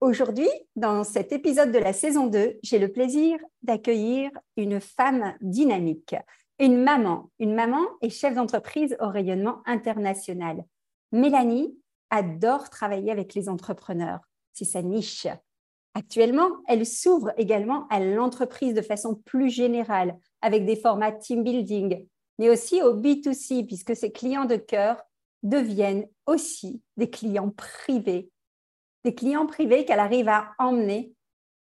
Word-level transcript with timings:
Aujourd'hui, 0.00 0.48
dans 0.76 1.02
cet 1.04 1.32
épisode 1.32 1.72
de 1.72 1.78
la 1.78 1.92
saison 1.92 2.26
2, 2.26 2.58
j'ai 2.62 2.78
le 2.78 2.92
plaisir 2.92 3.38
d'accueillir 3.62 4.30
une 4.56 4.80
femme 4.80 5.34
dynamique, 5.40 6.14
une 6.58 6.82
maman, 6.82 7.30
une 7.38 7.54
maman 7.54 7.82
et 8.02 8.10
chef 8.10 8.34
d'entreprise 8.34 8.96
au 9.00 9.08
rayonnement 9.08 9.62
international. 9.66 10.64
Mélanie 11.12 11.78
adore 12.10 12.70
travailler 12.70 13.12
avec 13.12 13.34
les 13.34 13.48
entrepreneurs. 13.48 14.20
C'est 14.52 14.64
sa 14.64 14.82
niche. 14.82 15.26
Actuellement, 15.94 16.50
elle 16.66 16.84
s'ouvre 16.84 17.32
également 17.36 17.86
à 17.88 18.00
l'entreprise 18.00 18.74
de 18.74 18.82
façon 18.82 19.14
plus 19.14 19.48
générale, 19.48 20.18
avec 20.42 20.66
des 20.66 20.76
formats 20.76 21.12
team 21.12 21.44
building, 21.44 22.06
mais 22.38 22.50
aussi 22.50 22.82
au 22.82 23.00
B2C, 23.00 23.64
puisque 23.66 23.94
ses 23.94 24.10
clients 24.10 24.44
de 24.44 24.56
cœur 24.56 25.02
deviennent 25.44 26.06
aussi 26.26 26.82
des 26.96 27.08
clients 27.08 27.50
privés. 27.50 28.30
Des 29.04 29.14
clients 29.14 29.46
privés 29.46 29.84
qu'elle 29.84 30.00
arrive 30.00 30.28
à 30.28 30.54
emmener 30.58 31.12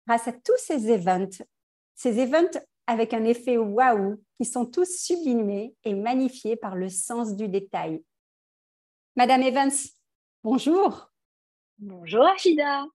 grâce 0.06 0.28
à 0.28 0.32
tous 0.32 0.56
ces 0.56 0.90
events. 0.90 1.42
Ces 1.94 2.20
events 2.20 2.58
avec 2.86 3.12
un 3.12 3.24
effet 3.24 3.58
waouh 3.58 4.22
qui 4.38 4.46
sont 4.46 4.64
tous 4.64 4.88
sublimés 4.98 5.74
et 5.84 5.94
magnifiés 5.94 6.56
par 6.56 6.74
le 6.74 6.88
sens 6.88 7.36
du 7.36 7.48
détail. 7.48 8.02
Madame 9.16 9.42
Evans, 9.42 9.72
bonjour. 10.42 11.10
Bonjour 11.78 12.24
Achida. 12.26 12.86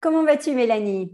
Comment 0.00 0.24
vas-tu 0.24 0.52
Mélanie? 0.52 1.12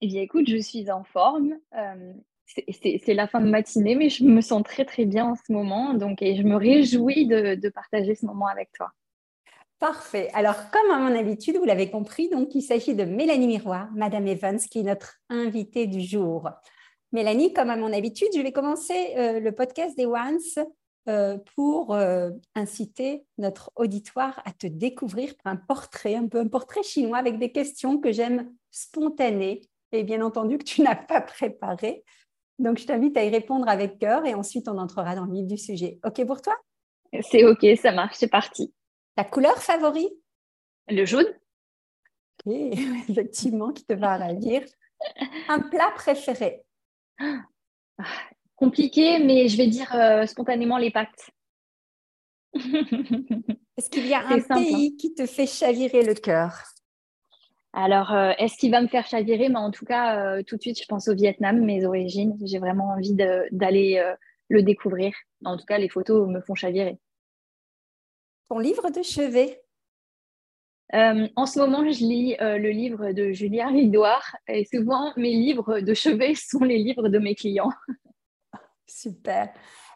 Eh 0.00 0.06
bien 0.06 0.22
écoute, 0.22 0.48
je 0.48 0.56
suis 0.56 0.90
en 0.90 1.04
forme. 1.04 1.56
Euh, 1.74 2.12
c'est 2.46 3.14
la 3.14 3.28
fin 3.28 3.40
de 3.40 3.48
matinée, 3.48 3.94
mais 3.94 4.08
je 4.08 4.24
me 4.24 4.40
sens 4.40 4.62
très 4.64 4.84
très 4.84 5.04
bien 5.04 5.26
en 5.26 5.34
ce 5.36 5.52
moment, 5.52 5.94
donc 5.94 6.20
et 6.22 6.36
je 6.36 6.42
me 6.42 6.56
réjouis 6.56 7.26
de, 7.26 7.68
partager 7.68 8.14
ce 8.14 8.26
moment 8.26 8.46
avec 8.46 8.72
toi. 8.72 8.90
Parfait. 9.80 10.28
Alors, 10.34 10.70
comme 10.70 10.90
à 10.90 10.98
mon 10.98 11.18
habitude, 11.18 11.56
vous 11.56 11.64
l'avez 11.64 11.90
compris, 11.90 12.28
donc 12.28 12.54
il 12.54 12.60
s'agit 12.60 12.94
de 12.94 13.04
Mélanie 13.04 13.46
Miroir, 13.46 13.88
Madame 13.94 14.26
Evans, 14.26 14.58
qui 14.58 14.80
est 14.80 14.82
notre 14.82 15.14
invitée 15.30 15.86
du 15.86 16.02
jour. 16.02 16.50
Mélanie, 17.12 17.54
comme 17.54 17.70
à 17.70 17.76
mon 17.76 17.90
habitude, 17.90 18.28
je 18.36 18.42
vais 18.42 18.52
commencer 18.52 19.14
euh, 19.16 19.40
le 19.40 19.52
podcast 19.52 19.96
des 19.96 20.04
Ones 20.04 20.66
euh, 21.08 21.38
pour 21.56 21.94
euh, 21.94 22.28
inciter 22.54 23.24
notre 23.38 23.72
auditoire 23.74 24.42
à 24.44 24.52
te 24.52 24.66
découvrir 24.66 25.32
un 25.46 25.56
portrait, 25.56 26.14
un 26.14 26.28
peu 26.28 26.40
un 26.40 26.48
portrait 26.48 26.82
chinois 26.82 27.16
avec 27.16 27.38
des 27.38 27.50
questions 27.50 27.98
que 27.98 28.12
j'aime 28.12 28.52
spontanées 28.70 29.62
et 29.92 30.04
bien 30.04 30.20
entendu 30.20 30.58
que 30.58 30.64
tu 30.64 30.82
n'as 30.82 30.94
pas 30.94 31.22
préparées. 31.22 32.04
Donc, 32.58 32.76
je 32.76 32.84
t'invite 32.84 33.16
à 33.16 33.24
y 33.24 33.30
répondre 33.30 33.66
avec 33.66 33.98
cœur 33.98 34.26
et 34.26 34.34
ensuite 34.34 34.68
on 34.68 34.76
entrera 34.76 35.16
dans 35.16 35.24
le 35.24 35.32
vif 35.32 35.46
du 35.46 35.56
sujet. 35.56 35.98
OK 36.04 36.22
pour 36.26 36.42
toi? 36.42 36.54
C'est 37.22 37.46
OK, 37.46 37.64
ça 37.80 37.92
marche, 37.92 38.16
c'est 38.18 38.28
parti. 38.28 38.74
Ta 39.16 39.24
couleur 39.24 39.56
favorite? 39.58 40.12
Le 40.88 41.04
jaune. 41.04 41.26
OK, 42.46 42.52
effectivement, 43.08 43.72
qui 43.72 43.84
te 43.84 43.92
va 43.92 44.16
ravir. 44.16 44.62
Un 45.48 45.60
plat 45.60 45.92
préféré? 45.94 46.62
Compliqué, 48.56 49.18
mais 49.18 49.48
je 49.48 49.56
vais 49.56 49.66
dire 49.66 49.94
euh, 49.94 50.26
spontanément 50.26 50.78
les 50.78 50.90
pâtes. 50.90 51.30
Est-ce 52.54 53.88
qu'il 53.88 54.06
y 54.06 54.14
a 54.14 54.26
un 54.26 54.38
hein. 54.38 54.54
pays 54.54 54.96
qui 54.96 55.14
te 55.14 55.24
fait 55.26 55.46
chavirer 55.46 56.02
le 56.02 56.14
cœur? 56.14 56.62
Alors, 57.72 58.12
euh, 58.12 58.32
est-ce 58.38 58.58
qu'il 58.58 58.72
va 58.72 58.82
me 58.82 58.88
faire 58.88 59.06
chavirer? 59.06 59.48
Mais 59.48 59.56
en 59.56 59.70
tout 59.70 59.84
cas, 59.84 60.18
euh, 60.18 60.42
tout 60.42 60.56
de 60.56 60.60
suite, 60.60 60.80
je 60.80 60.86
pense 60.86 61.08
au 61.08 61.14
Vietnam, 61.14 61.64
mes 61.64 61.86
origines. 61.86 62.36
J'ai 62.44 62.58
vraiment 62.58 62.90
envie 62.90 63.14
d'aller 63.14 64.14
le 64.48 64.62
découvrir. 64.62 65.14
En 65.44 65.56
tout 65.56 65.64
cas, 65.64 65.78
les 65.78 65.88
photos 65.88 66.28
me 66.28 66.40
font 66.40 66.56
chavirer. 66.56 66.98
Ton 68.50 68.58
livre 68.58 68.90
de 68.90 69.00
chevet? 69.02 69.62
En 70.92 71.46
ce 71.46 71.60
moment, 71.60 71.84
je 71.84 72.00
lis 72.00 72.36
le 72.40 72.70
livre 72.70 73.12
de 73.12 73.30
Julia 73.30 73.68
Ridoire. 73.68 74.36
Et 74.48 74.64
souvent, 74.64 75.12
mes 75.16 75.30
livres 75.30 75.78
de 75.78 75.94
chevet 75.94 76.34
sont 76.50 76.64
les 76.64 76.78
livres 76.78 77.08
de 77.08 77.20
mes 77.20 77.36
clients. 77.36 77.70
Super. 78.88 79.52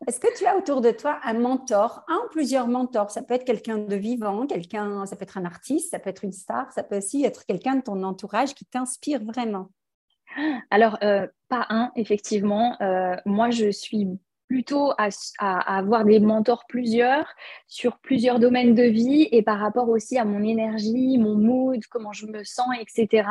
Est-ce 0.06 0.20
que 0.20 0.32
tu 0.38 0.46
as 0.46 0.56
autour 0.56 0.82
de 0.82 0.92
toi 0.92 1.18
un 1.24 1.34
mentor, 1.34 2.04
un 2.06 2.16
ou 2.24 2.28
plusieurs 2.30 2.68
mentors? 2.68 3.10
Ça 3.10 3.22
peut 3.22 3.34
être 3.34 3.44
quelqu'un 3.44 3.78
de 3.78 3.96
vivant, 3.96 4.46
quelqu'un, 4.46 5.04
ça 5.04 5.16
peut 5.16 5.24
être 5.24 5.36
un 5.36 5.46
artiste, 5.46 5.90
ça 5.90 5.98
peut 5.98 6.10
être 6.10 6.22
une 6.22 6.32
star, 6.32 6.70
ça 6.70 6.84
peut 6.84 6.98
aussi 6.98 7.24
être 7.24 7.46
quelqu'un 7.46 7.74
de 7.74 7.82
ton 7.82 8.04
entourage 8.04 8.54
qui 8.54 8.66
t'inspire 8.66 9.24
vraiment. 9.24 9.70
Alors, 10.70 10.96
euh, 11.02 11.26
pas 11.48 11.66
un, 11.70 11.90
effectivement. 11.96 12.80
Euh, 12.80 13.16
moi, 13.26 13.50
je 13.50 13.72
suis 13.72 14.06
plutôt 14.48 14.92
à, 14.98 15.08
avoir 15.76 16.04
des 16.04 16.20
mentors 16.20 16.64
plusieurs 16.68 17.26
sur 17.66 17.98
plusieurs 17.98 18.38
domaines 18.38 18.74
de 18.74 18.82
vie 18.82 19.28
et 19.32 19.42
par 19.42 19.58
rapport 19.58 19.88
aussi 19.88 20.18
à 20.18 20.24
mon 20.24 20.42
énergie, 20.42 21.18
mon 21.18 21.34
mood, 21.34 21.80
comment 21.90 22.12
je 22.12 22.26
me 22.26 22.44
sens, 22.44 22.68
etc. 22.80 23.28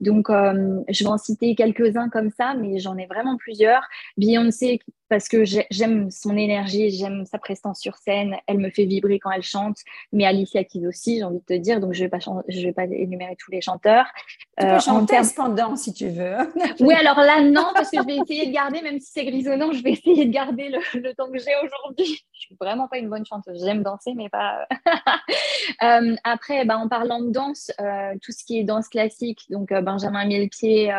Donc, 0.00 0.30
euh, 0.30 0.80
je 0.88 1.04
vais 1.04 1.10
en 1.10 1.18
citer 1.18 1.54
quelques-uns 1.54 2.08
comme 2.08 2.30
ça, 2.30 2.54
mais 2.54 2.78
j'en 2.78 2.96
ai 2.96 3.06
vraiment 3.06 3.36
plusieurs. 3.36 3.82
Beyoncé, 4.16 4.80
parce 5.10 5.28
que 5.28 5.42
j'aime 5.44 6.10
son 6.12 6.36
énergie, 6.36 6.88
j'aime 6.90 7.26
sa 7.26 7.38
prestance 7.38 7.80
sur 7.80 7.96
scène, 7.96 8.36
elle 8.46 8.58
me 8.58 8.70
fait 8.70 8.84
vibrer 8.84 9.18
quand 9.18 9.32
elle 9.32 9.42
chante, 9.42 9.78
mais 10.12 10.24
Alicia 10.24 10.62
Keys 10.62 10.86
aussi, 10.86 11.18
j'ai 11.18 11.24
envie 11.24 11.40
de 11.40 11.44
te 11.44 11.58
dire, 11.58 11.80
donc 11.80 11.94
je 11.94 11.98
ne 11.98 12.04
vais, 12.04 12.08
pas 12.08 12.18
je 12.48 12.60
vais 12.60 12.72
pas 12.72 12.84
énumérer 12.84 13.34
tous 13.36 13.50
les 13.50 13.60
chanteurs. 13.60 14.06
Tu 14.28 14.46
peux 14.56 14.66
euh, 14.66 14.78
chanter 14.78 15.22
cependant 15.24 15.74
si 15.74 15.92
tu 15.92 16.08
veux. 16.08 16.36
oui, 16.80 16.94
alors 16.94 17.18
là, 17.18 17.42
non, 17.42 17.66
parce 17.74 17.90
que 17.90 17.98
je 18.00 18.06
vais 18.06 18.18
essayer 18.18 18.46
de 18.46 18.52
garder, 18.52 18.82
même 18.82 19.00
si 19.00 19.10
c'est 19.12 19.24
grisonnant, 19.24 19.72
je 19.72 19.82
vais 19.82 19.92
essayer 19.92 20.26
de 20.26 20.32
garder 20.32 20.68
le, 20.68 21.12
temps 21.14 21.28
que 21.30 21.38
j'ai 21.38 21.56
aujourd'hui. 21.64 22.24
Je 22.32 22.40
suis 22.40 22.56
vraiment 22.60 22.86
pas 22.86 22.98
une 22.98 23.08
bonne 23.08 23.26
chanteuse, 23.26 23.64
j'aime 23.64 23.82
danser, 23.82 24.12
mais 24.14 24.28
pas... 24.28 24.68
euh, 25.82 26.14
après, 26.22 26.64
bah, 26.64 26.78
en 26.78 26.88
parlant 26.88 27.20
de 27.20 27.32
danse, 27.32 27.72
euh, 27.80 28.14
tout 28.22 28.30
ce 28.30 28.44
qui 28.44 28.60
est 28.60 28.64
danse 28.64 28.88
classique, 28.88 29.46
donc 29.50 29.72
Benjamin 29.72 30.24
Millepied, 30.24 30.92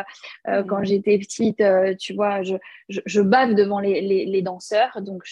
mmh. 0.46 0.64
quand 0.68 0.84
j'étais 0.84 1.16
petite, 1.18 1.62
tu 1.98 2.12
vois, 2.12 2.42
je, 2.42 2.56
je, 2.90 3.00
je 3.06 3.22
bave 3.22 3.54
devant 3.54 3.80
les 3.80 4.01
les, 4.02 4.42
danseurs. 4.42 5.00
Donc, 5.02 5.24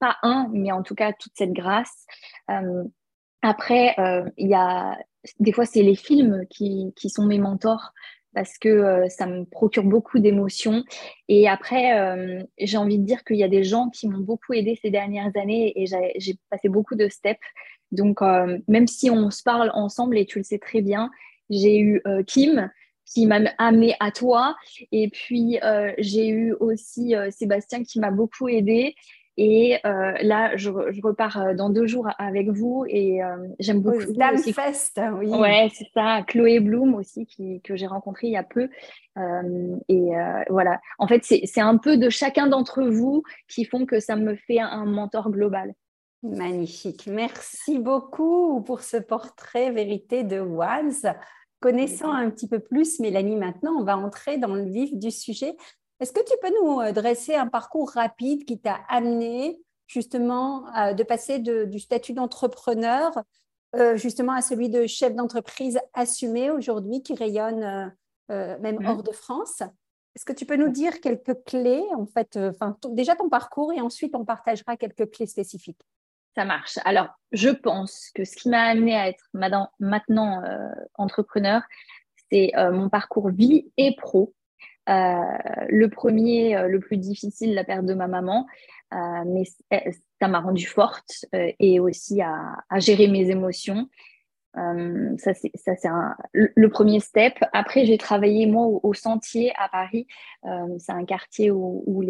pas 0.00 0.16
un, 0.22 0.48
mais 0.52 0.72
en 0.72 0.82
tout 0.82 0.94
cas, 0.94 1.12
toute 1.12 1.32
cette 1.36 1.52
grâce. 1.52 2.06
Euh, 2.50 2.84
après, 3.42 3.94
euh, 3.98 4.28
il 4.36 4.48
y 4.48 4.54
a 4.54 4.98
des 5.40 5.52
fois, 5.52 5.64
c'est 5.64 5.82
les 5.82 5.94
films 5.94 6.44
qui, 6.50 6.92
qui, 6.96 7.08
sont 7.08 7.24
mes 7.24 7.38
mentors 7.38 7.92
parce 8.34 8.58
que 8.58 8.68
euh, 8.68 9.08
ça 9.08 9.26
me 9.26 9.44
procure 9.44 9.84
beaucoup 9.84 10.18
d'émotions. 10.18 10.84
Et 11.28 11.48
après, 11.48 12.46
j'ai 12.58 12.76
envie 12.76 12.98
de 12.98 13.04
dire 13.04 13.24
qu'il 13.24 13.36
y 13.36 13.44
a 13.44 13.48
des 13.48 13.64
gens 13.64 13.88
qui 13.90 14.08
m'ont 14.08 14.20
beaucoup 14.20 14.52
aidé 14.52 14.78
ces 14.82 14.90
dernières 14.90 15.30
années 15.36 15.72
et 15.76 15.86
j'ai 16.16 16.38
passé 16.50 16.68
beaucoup 16.68 16.94
de 16.94 17.08
steps. 17.08 17.40
Donc, 17.92 18.20
même 18.66 18.86
si 18.86 19.10
on 19.10 19.30
se 19.30 19.42
parle 19.42 19.70
ensemble, 19.74 20.18
et 20.18 20.26
tu 20.26 20.38
le 20.38 20.44
sais 20.44 20.58
très 20.58 20.82
bien, 20.82 21.10
j'ai 21.48 21.78
eu 21.78 22.02
Kim, 22.26 22.70
qui 23.06 23.26
m'a 23.26 23.40
amené 23.58 23.94
à 24.00 24.10
toi. 24.10 24.56
Et 24.92 25.08
puis, 25.08 25.58
euh, 25.62 25.92
j'ai 25.98 26.28
eu 26.28 26.52
aussi 26.54 27.14
euh, 27.14 27.30
Sébastien 27.30 27.84
qui 27.84 28.00
m'a 28.00 28.10
beaucoup 28.10 28.48
aidé. 28.48 28.94
Et 29.36 29.78
euh, 29.84 30.12
là, 30.22 30.56
je, 30.56 30.70
repars 30.70 31.56
dans 31.56 31.68
deux 31.68 31.88
jours 31.88 32.08
avec 32.18 32.48
vous 32.50 32.84
et 32.88 33.18
j'aime 33.58 33.80
beaucoup. 33.80 34.00
Slam 34.00 34.38
Fest, 34.38 35.00
oui. 35.18 35.26
Ouais, 35.26 35.68
c'est 35.74 35.88
ça. 35.92 36.22
Chloé 36.22 36.60
Bloom 36.60 36.94
aussi, 36.94 37.26
qui, 37.26 37.60
que 37.62 37.74
j'ai 37.74 37.88
rencontré 37.88 38.28
il 38.28 38.32
y 38.34 38.36
a 38.36 38.44
peu. 38.44 38.68
et 39.88 40.10
voilà. 40.48 40.80
En 41.00 41.08
fait, 41.08 41.24
c'est 41.24 41.60
un 41.60 41.78
peu 41.78 41.96
de 41.96 42.10
chacun 42.10 42.46
d'entre 42.46 42.84
vous 42.84 43.24
qui 43.48 43.64
font 43.64 43.86
que 43.86 43.98
ça 43.98 44.14
me 44.14 44.36
fait 44.36 44.60
un 44.60 44.84
mentor 44.84 45.32
global. 45.32 45.74
Magnifique. 46.22 47.08
Merci 47.08 47.80
beaucoup 47.80 48.62
pour 48.62 48.82
ce 48.82 48.96
portrait 48.98 49.72
vérité 49.72 50.22
de 50.22 50.38
Wands 50.38 51.12
connaissant 51.64 52.12
un 52.12 52.28
petit 52.28 52.46
peu 52.46 52.58
plus 52.58 53.00
Mélanie 53.00 53.36
maintenant, 53.36 53.72
on 53.78 53.84
va 53.84 53.96
entrer 53.96 54.36
dans 54.36 54.54
le 54.54 54.64
vif 54.64 54.94
du 54.94 55.10
sujet. 55.10 55.56
Est-ce 55.98 56.12
que 56.12 56.20
tu 56.20 56.36
peux 56.42 56.52
nous 56.62 56.78
euh, 56.82 56.92
dresser 56.92 57.34
un 57.36 57.46
parcours 57.46 57.90
rapide 57.90 58.44
qui 58.44 58.60
t'a 58.60 58.80
amené 58.90 59.58
justement 59.86 60.64
de 60.94 61.02
passer 61.02 61.38
du 61.38 61.78
statut 61.78 62.12
d'entrepreneur 62.12 63.12
euh, 63.76 63.96
justement 63.96 64.32
à 64.32 64.42
celui 64.42 64.68
de 64.68 64.86
chef 64.86 65.14
d'entreprise 65.14 65.78
assumé 65.94 66.50
aujourd'hui 66.50 67.02
qui 67.02 67.14
rayonne 67.14 67.94
même 68.28 68.78
hors 68.86 69.02
de 69.02 69.12
France? 69.12 69.62
Est-ce 70.14 70.26
que 70.26 70.34
tu 70.34 70.44
peux 70.44 70.56
nous 70.56 70.68
dire 70.70 71.00
quelques 71.00 71.44
clés, 71.44 71.84
en 71.96 72.06
fait, 72.06 72.38
déjà 72.90 73.16
ton 73.16 73.30
parcours 73.30 73.72
et 73.72 73.80
ensuite 73.80 74.14
on 74.14 74.26
partagera 74.26 74.76
quelques 74.76 75.10
clés 75.10 75.26
spécifiques 75.26 75.82
ça 76.34 76.44
marche. 76.44 76.78
Alors, 76.84 77.08
je 77.32 77.50
pense 77.50 78.10
que 78.14 78.24
ce 78.24 78.36
qui 78.36 78.48
m'a 78.48 78.62
amené 78.62 78.96
à 78.96 79.08
être 79.08 79.24
maintenant 79.32 80.42
euh, 80.44 80.68
entrepreneur, 80.94 81.62
c'est 82.30 82.52
euh, 82.56 82.72
mon 82.72 82.88
parcours 82.88 83.30
vie 83.30 83.70
et 83.76 83.94
pro. 83.96 84.34
Euh, 84.88 85.20
le 85.68 85.88
premier, 85.88 86.68
le 86.68 86.78
plus 86.80 86.96
difficile, 86.96 87.54
la 87.54 87.64
perte 87.64 87.86
de 87.86 87.94
ma 87.94 88.08
maman, 88.08 88.46
mais 89.26 89.44
ça 90.20 90.28
m'a 90.28 90.40
rendue 90.40 90.66
forte 90.66 91.24
et 91.32 91.80
aussi 91.80 92.20
à, 92.22 92.56
gérer 92.76 93.08
mes 93.08 93.30
émotions. 93.30 93.88
Ça, 94.54 95.34
c'est 95.34 95.52
le 96.32 96.68
premier 96.68 97.00
step. 97.00 97.34
Après, 97.52 97.84
j'ai 97.86 97.98
travaillé, 97.98 98.46
moi, 98.46 98.66
au, 98.82 98.94
Sentier 98.94 99.52
à 99.56 99.68
Paris. 99.68 100.06
c'est 100.78 100.92
un 100.92 101.04
quartier 101.04 101.50
où, 101.50 102.00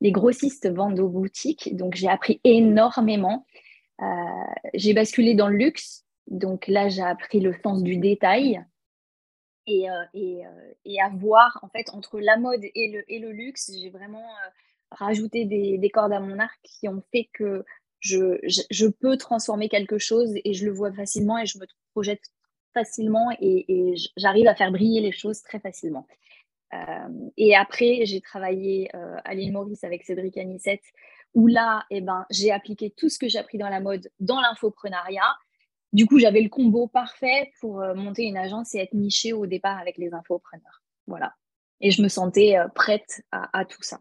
les, 0.00 0.12
grossistes 0.12 0.68
vendent 0.68 1.00
aux 1.00 1.08
boutiques. 1.08 1.76
Donc, 1.76 1.94
j'ai 1.94 2.08
appris 2.08 2.40
énormément. 2.44 3.46
Euh, 4.02 4.04
j'ai 4.74 4.94
basculé 4.94 5.34
dans 5.34 5.48
le 5.48 5.56
luxe. 5.56 6.04
Donc 6.26 6.66
là, 6.66 6.88
j'ai 6.88 7.02
appris 7.02 7.40
le 7.40 7.54
sens 7.62 7.82
du 7.82 7.96
détail 7.96 8.64
et, 9.66 9.90
euh, 9.90 10.04
et, 10.14 10.44
euh, 10.46 11.04
à 11.04 11.08
voir, 11.10 11.58
en 11.62 11.68
fait, 11.68 11.90
entre 11.90 12.20
la 12.20 12.36
mode 12.36 12.62
et 12.62 13.04
le, 13.18 13.32
luxe, 13.32 13.70
j'ai 13.80 13.90
vraiment 13.90 14.26
rajouté 14.90 15.44
des, 15.44 15.90
cordes 15.90 16.12
à 16.12 16.20
mon 16.20 16.38
arc 16.38 16.58
qui 16.62 16.88
ont 16.88 17.02
fait 17.12 17.28
que 17.32 17.64
je, 18.06 18.86
peux 18.86 19.16
transformer 19.16 19.68
quelque 19.68 19.98
chose 19.98 20.32
et 20.44 20.54
je 20.54 20.64
le 20.64 20.72
vois 20.72 20.92
facilement 20.92 21.38
et 21.38 21.46
je 21.46 21.58
me 21.58 21.66
projette 21.92 22.22
facilement 22.74 23.30
et, 23.40 23.94
j'arrive 24.16 24.48
à 24.48 24.54
faire 24.54 24.70
briller 24.70 25.00
les 25.00 25.12
choses 25.12 25.42
très 25.42 25.60
facilement. 25.60 26.06
et 27.36 27.56
après, 27.56 28.00
j'ai 28.04 28.20
travaillé 28.20 28.90
à 29.24 29.34
l'île 29.34 29.52
Maurice 29.52 29.84
avec 29.84 30.04
Cédric 30.04 30.36
Anissette 30.36 30.82
où 31.36 31.46
là, 31.46 31.84
eh 31.90 32.00
ben, 32.00 32.24
j'ai 32.30 32.50
appliqué 32.50 32.90
tout 32.90 33.10
ce 33.10 33.18
que 33.18 33.28
j'ai 33.28 33.38
appris 33.38 33.58
dans 33.58 33.68
la 33.68 33.78
mode 33.78 34.10
dans 34.20 34.40
l'infoprenariat. 34.40 35.36
Du 35.92 36.06
coup, 36.06 36.18
j'avais 36.18 36.40
le 36.40 36.48
combo 36.48 36.88
parfait 36.88 37.52
pour 37.60 37.82
euh, 37.82 37.94
monter 37.94 38.24
une 38.24 38.38
agence 38.38 38.74
et 38.74 38.78
être 38.78 38.94
nichée 38.94 39.34
au 39.34 39.46
départ 39.46 39.78
avec 39.78 39.98
les 39.98 40.14
infopreneurs. 40.14 40.82
Voilà. 41.06 41.34
Et 41.82 41.90
je 41.90 42.00
me 42.00 42.08
sentais 42.08 42.56
euh, 42.58 42.68
prête 42.68 43.22
à, 43.32 43.66
tout 43.66 43.82
ça. 43.82 44.00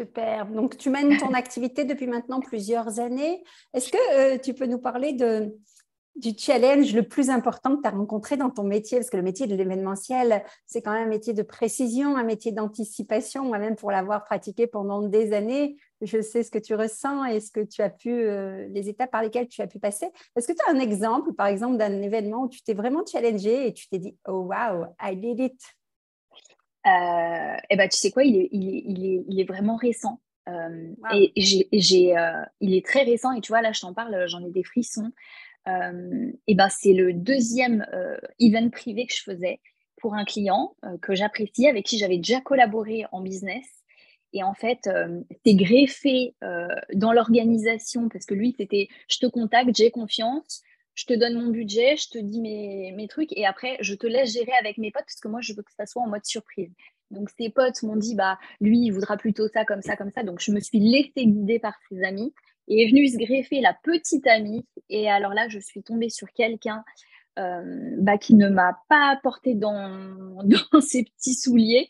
Super. 0.00 0.46
Donc, 0.46 0.78
tu 0.78 0.88
mènes 0.88 1.18
ton 1.18 1.34
activité 1.34 1.84
depuis 1.84 2.06
maintenant 2.06 2.40
plusieurs 2.40 3.00
années. 3.00 3.44
Est-ce 3.74 3.92
que 3.92 3.98
euh, 4.14 4.38
tu 4.38 4.54
peux 4.54 4.64
nous 4.64 4.78
parler 4.78 5.12
de, 5.12 5.54
du 6.16 6.30
challenge 6.38 6.94
le 6.94 7.02
plus 7.02 7.28
important 7.28 7.76
que 7.76 7.82
tu 7.82 7.88
as 7.88 7.90
rencontré 7.90 8.38
dans 8.38 8.48
ton 8.48 8.62
métier? 8.62 8.98
Parce 8.98 9.10
que 9.10 9.18
le 9.18 9.22
métier 9.22 9.46
de 9.46 9.54
l'événementiel, 9.54 10.42
c'est 10.64 10.80
quand 10.80 10.92
même 10.92 11.06
un 11.06 11.10
métier 11.10 11.34
de 11.34 11.42
précision, 11.42 12.16
un 12.16 12.24
métier 12.24 12.50
d'anticipation. 12.50 13.44
Moi-même, 13.44 13.76
pour 13.76 13.90
l'avoir 13.90 14.24
pratiqué 14.24 14.66
pendant 14.66 15.02
des 15.02 15.34
années, 15.34 15.76
je 16.00 16.22
sais 16.22 16.42
ce 16.44 16.50
que 16.50 16.58
tu 16.58 16.74
ressens 16.74 17.26
et 17.26 17.40
ce 17.40 17.50
que 17.50 17.60
tu 17.60 17.82
as 17.82 17.90
pu, 17.90 18.10
euh, 18.10 18.68
les 18.70 18.88
étapes 18.88 19.10
par 19.10 19.22
lesquelles 19.22 19.48
tu 19.48 19.60
as 19.60 19.66
pu 19.66 19.78
passer. 19.78 20.06
Est-ce 20.34 20.48
que 20.48 20.54
tu 20.54 20.62
as 20.66 20.70
un 20.74 20.80
exemple, 20.80 21.34
par 21.34 21.48
exemple, 21.48 21.76
d'un 21.76 22.00
événement 22.00 22.44
où 22.44 22.48
tu 22.48 22.62
t'es 22.62 22.72
vraiment 22.72 23.04
challengé 23.04 23.66
et 23.66 23.74
tu 23.74 23.86
t'es 23.90 23.98
dit, 23.98 24.16
oh 24.26 24.48
wow, 24.48 24.86
I 24.98 25.14
did 25.14 25.40
it? 25.40 25.60
Euh, 26.86 27.56
Eh 27.70 27.76
ben, 27.76 27.88
tu 27.88 27.98
sais 27.98 28.10
quoi, 28.10 28.24
il 28.24 28.36
est, 28.36 28.48
il 28.52 28.68
est, 28.68 28.82
il 28.86 29.06
est, 29.06 29.24
il 29.28 29.40
est 29.40 29.44
vraiment 29.44 29.76
récent. 29.76 30.20
Euh, 30.48 30.92
et 31.12 31.32
j'ai, 31.36 31.68
il 32.60 32.74
est 32.74 32.84
très 32.84 33.02
récent 33.02 33.32
et 33.32 33.40
tu 33.40 33.52
vois, 33.52 33.62
là, 33.62 33.72
je 33.72 33.80
t'en 33.80 33.94
parle, 33.94 34.26
j'en 34.26 34.44
ai 34.44 34.50
des 34.50 34.64
frissons. 34.64 35.12
et 35.66 36.54
ben, 36.54 36.68
c'est 36.68 36.92
le 36.92 37.12
deuxième 37.12 37.86
event 38.38 38.70
privé 38.70 39.06
que 39.06 39.14
je 39.14 39.22
faisais 39.22 39.60
pour 39.96 40.14
un 40.14 40.24
client 40.24 40.74
que 41.02 41.14
j'apprécie, 41.14 41.68
avec 41.68 41.84
qui 41.84 41.98
j'avais 41.98 42.16
déjà 42.16 42.40
collaboré 42.40 43.04
en 43.12 43.20
business. 43.20 43.80
Et 44.32 44.42
en 44.42 44.54
fait, 44.54 44.86
euh, 44.86 45.20
c'est 45.44 45.54
greffé 45.54 46.34
euh, 46.44 46.68
dans 46.94 47.12
l'organisation 47.12 48.08
parce 48.08 48.26
que 48.26 48.34
lui, 48.34 48.54
c'était 48.56 48.88
je 49.08 49.18
te 49.18 49.26
contacte, 49.26 49.70
j'ai 49.74 49.90
confiance, 49.90 50.62
je 50.94 51.04
te 51.04 51.14
donne 51.14 51.34
mon 51.34 51.48
budget, 51.48 51.96
je 51.96 52.08
te 52.08 52.18
dis 52.18 52.40
mes, 52.40 53.06
trucs 53.08 53.36
et 53.36 53.46
après, 53.46 53.76
je 53.80 53.94
te 53.94 54.06
laisse 54.06 54.32
gérer 54.32 54.52
avec 54.60 54.78
mes 54.78 54.90
potes 54.90 55.04
parce 55.04 55.20
que 55.20 55.28
moi, 55.28 55.40
je 55.40 55.52
veux 55.54 55.62
que 55.62 55.72
ça 55.76 55.86
soit 55.86 56.02
en 56.02 56.08
mode 56.08 56.24
surprise. 56.24 56.72
Donc, 57.10 57.28
ses 57.30 57.50
potes 57.50 57.82
m'ont 57.82 57.96
dit, 57.96 58.14
bah, 58.14 58.38
lui, 58.60 58.78
il 58.78 58.90
voudra 58.90 59.16
plutôt 59.16 59.48
ça, 59.48 59.64
comme 59.64 59.82
ça, 59.82 59.96
comme 59.96 60.10
ça. 60.12 60.22
Donc, 60.22 60.40
je 60.40 60.52
me 60.52 60.60
suis 60.60 60.78
laissée 60.78 61.26
guider 61.26 61.58
par 61.58 61.74
ses 61.88 62.02
amis 62.04 62.32
et 62.68 62.84
est 62.84 62.90
venue 62.90 63.08
se 63.08 63.16
greffer 63.16 63.60
la 63.60 63.76
petite 63.82 64.26
amie. 64.26 64.64
Et 64.88 65.10
alors 65.10 65.34
là, 65.34 65.48
je 65.48 65.58
suis 65.58 65.82
tombée 65.82 66.10
sur 66.10 66.30
quelqu'un 66.32 66.84
euh, 67.38 67.96
bah, 67.98 68.18
qui 68.18 68.34
ne 68.34 68.48
m'a 68.48 68.78
pas 68.88 69.18
porté 69.22 69.54
dans, 69.56 70.40
ses 70.80 71.04
petits 71.04 71.34
souliers 71.34 71.88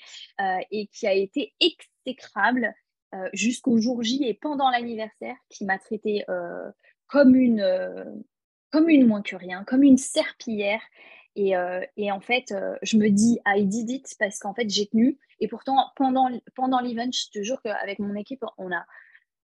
et 0.71 0.87
qui 0.87 1.07
a 1.07 1.13
été 1.13 1.53
exécrable 1.61 2.75
euh, 3.13 3.29
jusqu'au 3.33 3.79
jour 3.79 4.05
J 4.05 4.23
et 4.25 4.35
pendant 4.35 4.71
l'anniversaire, 4.71 5.35
qui 5.49 5.65
m'a 5.65 5.79
traité 5.79 6.23
euh, 6.29 6.71
comme 7.09 7.35
une 7.35 7.61
euh, 7.61 8.05
comme 8.71 8.89
une 8.89 9.07
moins 9.07 9.23
que 9.23 9.37
rien, 9.37 9.65
comme 9.65 9.83
une 9.83 9.99
serpillière. 9.99 10.83
Et, 11.37 11.55
et 11.97 12.11
en 12.11 12.21
fait, 12.21 12.55
je 12.83 12.97
me 12.97 13.09
dis, 13.09 13.39
I 13.47 13.65
did 13.65 13.89
it 13.89 14.17
parce 14.19 14.39
qu'en 14.39 14.53
fait, 14.53 14.69
j'ai 14.69 14.87
tenu. 14.87 15.19
Et 15.39 15.49
pourtant, 15.49 15.77
pendant, 15.97 16.29
pendant 16.55 16.81
l'event, 16.81 17.11
je 17.13 17.31
te 17.31 17.43
jure 17.43 17.63
qu'avec 17.63 17.99
mon 17.99 18.15
équipe, 18.15 18.45
on 18.59 18.71
a, 18.73 18.85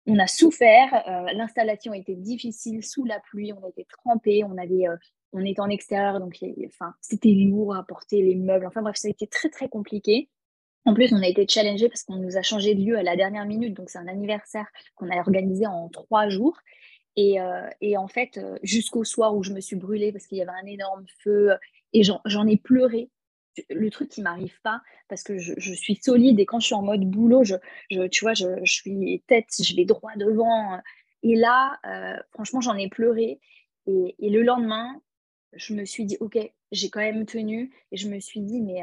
on 0.07 0.17
a 0.17 0.27
souffert. 0.27 1.03
L'installation 1.35 1.93
était 1.93 2.15
difficile 2.15 2.83
sous 2.83 3.05
la 3.05 3.19
pluie, 3.19 3.53
on 3.53 3.67
était 3.69 3.85
trempés, 3.89 4.43
on 4.43 4.57
avait, 4.57 4.85
on 5.33 5.43
était 5.45 5.61
en 5.61 5.69
extérieur, 5.69 6.19
donc 6.19 6.37
enfin, 6.67 6.93
c'était 7.01 7.33
lourd 7.33 7.75
à 7.75 7.83
porter 7.83 8.21
les 8.21 8.35
meubles. 8.35 8.65
Enfin 8.65 8.81
bref, 8.81 8.95
ça 8.95 9.07
a 9.07 9.11
été 9.11 9.27
très 9.27 9.49
très 9.49 9.67
compliqué. 9.67 10.29
En 10.85 10.93
plus, 10.93 11.13
on 11.13 11.21
a 11.21 11.27
été 11.27 11.47
challengé 11.47 11.87
parce 11.87 12.03
qu'on 12.03 12.17
nous 12.17 12.37
a 12.37 12.41
changé 12.41 12.75
de 12.75 12.81
lieu 12.81 12.97
à 12.97 13.03
la 13.03 13.15
dernière 13.15 13.45
minute. 13.45 13.73
Donc, 13.73 13.89
c'est 13.89 13.99
un 13.99 14.07
anniversaire 14.07 14.67
qu'on 14.95 15.09
a 15.09 15.17
organisé 15.17 15.65
en 15.65 15.87
trois 15.89 16.27
jours. 16.27 16.57
Et, 17.15 17.39
euh, 17.39 17.69
en 17.97 18.07
fait, 18.07 18.37
euh, 18.37 18.57
jusqu'au 18.63 19.03
soir 19.03 19.35
où 19.35 19.43
je 19.43 19.53
me 19.53 19.61
suis 19.61 19.75
brûlée 19.75 20.11
parce 20.11 20.25
qu'il 20.25 20.37
y 20.37 20.41
avait 20.41 20.51
un 20.51 20.65
énorme 20.65 21.05
feu 21.19 21.51
et 21.93 22.03
j'en 22.03 22.47
ai 22.47 22.57
pleuré. 22.57 23.09
Le 23.69 23.91
truc 23.91 24.09
qui 24.09 24.23
m'arrive 24.23 24.59
pas 24.63 24.81
parce 25.09 25.21
que 25.21 25.37
je, 25.37 25.73
suis 25.73 25.95
solide 26.01 26.39
et 26.39 26.45
quand 26.47 26.59
je 26.59 26.65
suis 26.65 26.75
en 26.75 26.81
mode 26.81 27.05
boulot, 27.05 27.43
je, 27.43 27.55
tu 28.07 28.25
vois, 28.25 28.33
je, 28.33 28.47
suis 28.65 29.23
tête, 29.27 29.45
je 29.61 29.75
vais 29.75 29.85
droit 29.85 30.13
devant. 30.15 30.79
Et 31.21 31.35
là, 31.35 31.77
euh, 31.85 32.19
franchement, 32.31 32.61
j'en 32.61 32.75
ai 32.75 32.89
pleuré. 32.89 33.39
Et, 33.85 34.15
et, 34.17 34.31
le 34.31 34.41
lendemain, 34.41 34.99
je 35.53 35.75
me 35.75 35.85
suis 35.85 36.05
dit, 36.05 36.17
OK, 36.19 36.37
j'ai 36.71 36.89
quand 36.89 37.01
même 37.01 37.27
tenu. 37.27 37.71
Et 37.91 37.97
je 37.97 38.09
me 38.09 38.19
suis 38.19 38.41
dit, 38.41 38.59
mais 38.59 38.81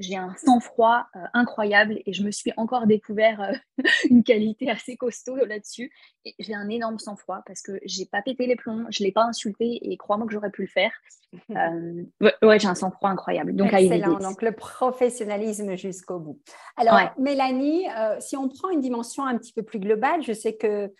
j'ai 0.00 0.16
un 0.16 0.34
sang-froid 0.36 1.04
euh, 1.14 1.20
incroyable 1.34 2.00
et 2.06 2.12
je 2.12 2.24
me 2.24 2.30
suis 2.30 2.52
encore 2.56 2.86
découvert 2.86 3.40
euh, 3.40 3.52
une 4.10 4.24
qualité 4.24 4.70
assez 4.70 4.96
costaud 4.96 5.36
là-dessus. 5.36 5.92
Et 6.24 6.34
j'ai 6.38 6.54
un 6.54 6.68
énorme 6.68 6.98
sang-froid 6.98 7.42
parce 7.46 7.60
que 7.60 7.78
j'ai 7.84 8.06
pas 8.06 8.22
pété 8.22 8.46
les 8.46 8.56
plombs, 8.56 8.86
je 8.90 9.04
l'ai 9.04 9.12
pas 9.12 9.24
insulté 9.24 9.78
et 9.82 9.96
crois-moi 9.96 10.26
que 10.26 10.32
j'aurais 10.32 10.50
pu 10.50 10.62
le 10.62 10.68
faire. 10.68 10.90
Euh, 11.50 12.02
ouais, 12.42 12.58
j'ai 12.58 12.66
un 12.66 12.74
sang-froid 12.74 13.08
incroyable. 13.08 13.54
Donc, 13.54 13.72
Excellent. 13.72 14.18
Donc 14.18 14.42
le 14.42 14.50
professionnalisme 14.50 15.76
jusqu'au 15.76 16.18
bout. 16.18 16.40
Alors 16.76 16.98
Mélanie, 17.18 17.86
si 18.18 18.36
on 18.36 18.48
prend 18.48 18.70
une 18.70 18.80
dimension 18.80 19.24
un 19.24 19.38
petit 19.38 19.52
peu 19.52 19.62
plus 19.62 19.78
globale, 19.78 20.24
je 20.24 20.32
sais 20.32 20.56
que 20.56 20.92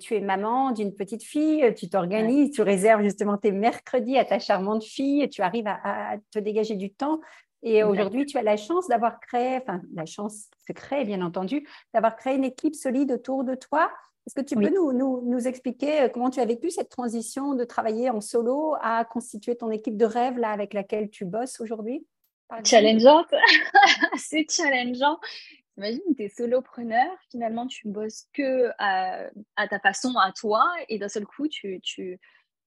tu 0.00 0.16
es 0.16 0.20
maman 0.20 0.72
d'une 0.72 0.94
petite 0.94 1.22
fille, 1.22 1.74
tu 1.74 1.88
t'organises, 1.88 2.50
tu 2.50 2.60
réserves 2.60 3.02
justement 3.02 3.38
tes 3.38 3.52
mercredis 3.52 4.18
à 4.18 4.26
ta 4.26 4.38
charmante 4.38 4.84
fille, 4.84 5.22
et 5.22 5.30
tu 5.30 5.40
arrives 5.40 5.66
à, 5.66 6.16
te 6.30 6.38
dégager 6.38 6.76
du 6.76 6.92
temps 6.92 7.20
et 7.62 7.84
aujourd'hui, 7.84 8.24
tu 8.24 8.38
as 8.38 8.42
la 8.42 8.56
chance 8.56 8.88
d'avoir 8.88 9.20
créé, 9.20 9.56
enfin, 9.56 9.82
la 9.94 10.06
chance 10.06 10.48
se 10.66 10.72
crée, 10.72 11.04
bien 11.04 11.20
entendu, 11.20 11.68
d'avoir 11.92 12.16
créé 12.16 12.34
une 12.36 12.44
équipe 12.44 12.74
solide 12.74 13.12
autour 13.12 13.44
de 13.44 13.54
toi. 13.54 13.90
Est-ce 14.26 14.34
que 14.34 14.40
tu 14.40 14.54
peux 14.54 14.68
nous, 14.68 14.92
nous, 14.92 15.22
nous, 15.22 15.48
expliquer 15.48 16.02
euh, 16.02 16.08
comment 16.08 16.30
tu 16.30 16.40
as 16.40 16.44
vécu 16.44 16.70
cette 16.70 16.88
transition 16.88 17.54
de 17.54 17.64
travailler 17.64 18.10
en 18.10 18.20
solo 18.20 18.76
à 18.80 19.04
constituer 19.04 19.56
ton 19.56 19.70
équipe 19.70 19.96
de 19.96 20.04
rêve 20.04 20.38
là, 20.38 20.50
avec 20.50 20.72
laquelle 20.72 21.10
tu 21.10 21.24
bosses 21.24 21.60
aujourd'hui 21.60 22.06
Challengeante, 22.64 23.32
c'est 24.16 24.46
challengeant. 24.50 25.18
Imagine, 25.76 26.00
tu 26.16 26.24
es 26.24 26.28
solopreneur, 26.28 27.08
finalement, 27.30 27.66
tu 27.66 27.88
bosses 27.88 28.26
que 28.32 28.70
à, 28.78 29.28
à, 29.56 29.68
ta 29.68 29.78
façon, 29.78 30.14
à 30.16 30.32
toi, 30.32 30.64
et 30.88 30.98
d'un 30.98 31.08
seul 31.08 31.26
coup, 31.26 31.48
tu, 31.48 31.80
tu, 31.80 32.18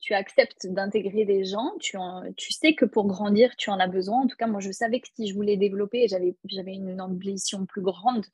tu 0.03 0.13
acceptes 0.13 0.67
d'intégrer 0.67 1.23
des 1.23 1.45
gens, 1.45 1.71
tu, 1.79 1.97
tu 2.35 2.51
sais 2.51 2.75
que 2.75 2.83
pour 2.83 3.07
grandir, 3.07 3.55
tu 3.55 3.69
en 3.69 3.79
as 3.79 3.87
besoin. 3.87 4.23
En 4.23 4.27
tout 4.27 4.35
cas, 4.35 4.47
moi, 4.47 4.59
je 4.59 4.69
savais 4.69 4.99
que 4.99 5.07
si 5.15 5.27
je 5.27 5.33
voulais 5.33 5.55
développer, 5.55 6.09
j'avais, 6.09 6.35
une 6.73 6.99
ambition 6.99 7.65
plus 7.65 7.81
grande, 7.81 8.25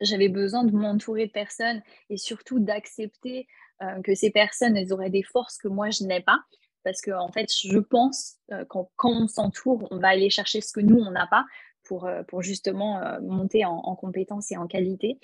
j'avais 0.00 0.28
besoin 0.28 0.62
de 0.62 0.70
m'entourer 0.70 1.26
de 1.26 1.32
personnes 1.32 1.82
et 2.08 2.18
surtout 2.18 2.60
d'accepter 2.60 3.48
euh, 3.82 4.00
que 4.02 4.14
ces 4.14 4.30
personnes, 4.30 4.76
elles 4.76 4.92
auraient 4.92 5.10
des 5.10 5.24
forces 5.24 5.58
que 5.58 5.66
moi, 5.66 5.90
je 5.90 6.04
n'ai 6.04 6.20
pas. 6.20 6.38
parce 6.84 7.00
que 7.00 7.10
en 7.10 7.32
fait, 7.32 7.48
je 7.52 7.78
pense 7.78 8.36
euh, 8.52 8.64
quand, 8.68 8.88
quand, 8.94 9.10
on 9.10 9.26
s'entoure, 9.26 9.88
on 9.90 9.98
va 9.98 10.10
aller 10.10 10.30
chercher 10.30 10.60
ce 10.60 10.72
que 10.72 10.80
nous, 10.80 11.00
on 11.00 11.10
n'a 11.10 11.26
pas 11.26 11.46
pour, 11.82 12.06
euh, 12.06 12.22
pour 12.22 12.42
justement 12.42 13.02
euh, 13.02 13.18
monter 13.22 13.64
en, 13.64 13.74
en 13.74 13.96
compétences 13.96 14.52
et 14.52 14.56
en 14.56 14.68
qualité. 14.68 15.18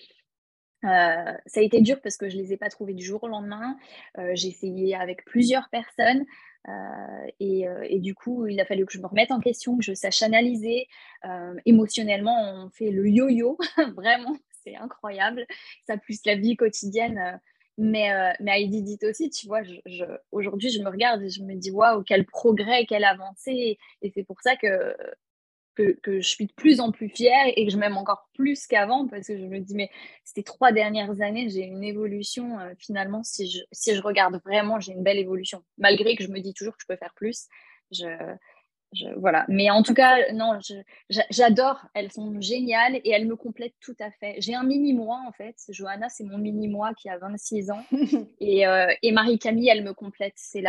Euh, 0.84 1.32
ça 1.46 1.60
a 1.60 1.62
été 1.62 1.80
dur 1.80 2.00
parce 2.02 2.16
que 2.16 2.28
je 2.28 2.36
ne 2.36 2.42
les 2.42 2.52
ai 2.52 2.56
pas 2.56 2.68
trouvés 2.68 2.94
du 2.94 3.04
jour 3.04 3.22
au 3.24 3.28
lendemain. 3.28 3.76
Euh, 4.18 4.32
j'ai 4.34 4.48
essayé 4.48 4.94
avec 4.94 5.24
plusieurs 5.24 5.68
personnes 5.70 6.24
euh, 6.68 7.30
et, 7.40 8.00
du 8.00 8.14
coup, 8.14 8.46
il 8.46 8.60
a 8.60 8.64
fallu 8.64 8.86
que 8.86 8.92
je 8.92 8.98
me 8.98 9.06
remette 9.06 9.30
en 9.30 9.40
question, 9.40 9.76
que 9.76 9.84
je 9.84 9.94
sache 9.94 10.22
analyser. 10.22 10.86
émotionnellement, 11.66 12.64
on 12.64 12.70
fait 12.70 12.90
le 12.90 13.08
yo-yo, 13.08 13.58
vraiment, 13.96 14.36
c'est 14.62 14.76
incroyable. 14.76 15.46
Ça 15.86 15.96
plus 15.96 16.20
la 16.26 16.36
vie 16.36 16.56
quotidienne. 16.56 17.40
mais, 17.76 18.10
mais 18.40 18.62
Heidi 18.62 18.82
dit 18.82 18.98
aussi, 19.02 19.30
tu 19.30 19.46
vois, 19.46 19.60
aujourd'hui, 20.32 20.70
je 20.70 20.80
me 20.80 20.88
regarde 20.88 21.22
et 21.22 21.28
je 21.28 21.42
me 21.42 21.54
dis, 21.54 21.70
waouh, 21.70 22.02
quel 22.02 22.24
progrès, 22.24 22.86
quelle 22.86 23.04
avancée. 23.04 23.78
Et 24.02 24.10
c'est 24.14 24.24
pour 24.24 24.40
ça 24.40 24.56
que 24.56 24.96
que, 25.74 26.20
je 26.20 26.28
suis 26.28 26.46
de 26.46 26.52
plus 26.52 26.80
en 26.80 26.90
plus 26.90 27.08
fière 27.08 27.44
et 27.46 27.64
que 27.66 27.72
je 27.72 27.76
m'aime 27.76 27.96
encore 27.96 28.28
plus 28.34 28.66
qu'avant 28.66 29.06
parce 29.06 29.26
que 29.26 29.38
je 29.38 29.44
me 29.44 29.58
dis, 29.60 29.74
mais 29.74 29.90
ces 30.24 30.42
trois 30.42 30.72
dernières 30.72 31.20
années, 31.20 31.48
j'ai 31.48 31.62
une 31.62 31.84
évolution. 31.84 32.58
Euh, 32.58 32.72
finalement, 32.78 33.22
si 33.22 33.50
je, 33.50 33.60
si 33.72 33.94
je 33.94 34.00
regarde 34.00 34.40
vraiment, 34.44 34.80
j'ai 34.80 34.92
une 34.92 35.02
belle 35.02 35.18
évolution. 35.18 35.62
Malgré 35.78 36.16
que 36.16 36.24
je 36.24 36.28
me 36.28 36.40
dis 36.40 36.54
toujours 36.54 36.74
que 36.74 36.82
je 36.82 36.86
peux 36.86 36.96
faire 36.96 37.14
plus. 37.14 37.46
Je, 37.92 38.06
je 38.92 39.06
voilà. 39.16 39.44
Mais 39.48 39.70
en 39.70 39.82
tout 39.82 39.94
cas, 39.94 40.32
non, 40.32 40.58
j'adore. 41.30 41.84
Elles 41.94 42.12
sont 42.12 42.40
géniales 42.40 42.96
et 42.96 43.10
elles 43.10 43.26
me 43.26 43.36
complètent 43.36 43.74
tout 43.80 43.96
à 44.00 44.10
fait. 44.10 44.36
J'ai 44.38 44.54
un 44.54 44.64
mini-moi, 44.64 45.20
en 45.26 45.32
fait. 45.32 45.56
Johanna, 45.68 46.08
c'est 46.08 46.24
mon 46.24 46.38
mini-moi 46.38 46.92
qui 46.94 47.08
a 47.08 47.18
26 47.18 47.70
ans. 47.70 47.84
et, 48.40 48.66
euh, 48.66 48.92
et 49.02 49.12
Marie-Camille, 49.12 49.68
elle 49.68 49.84
me 49.84 49.92
complète. 49.92 50.34
C'est 50.36 50.62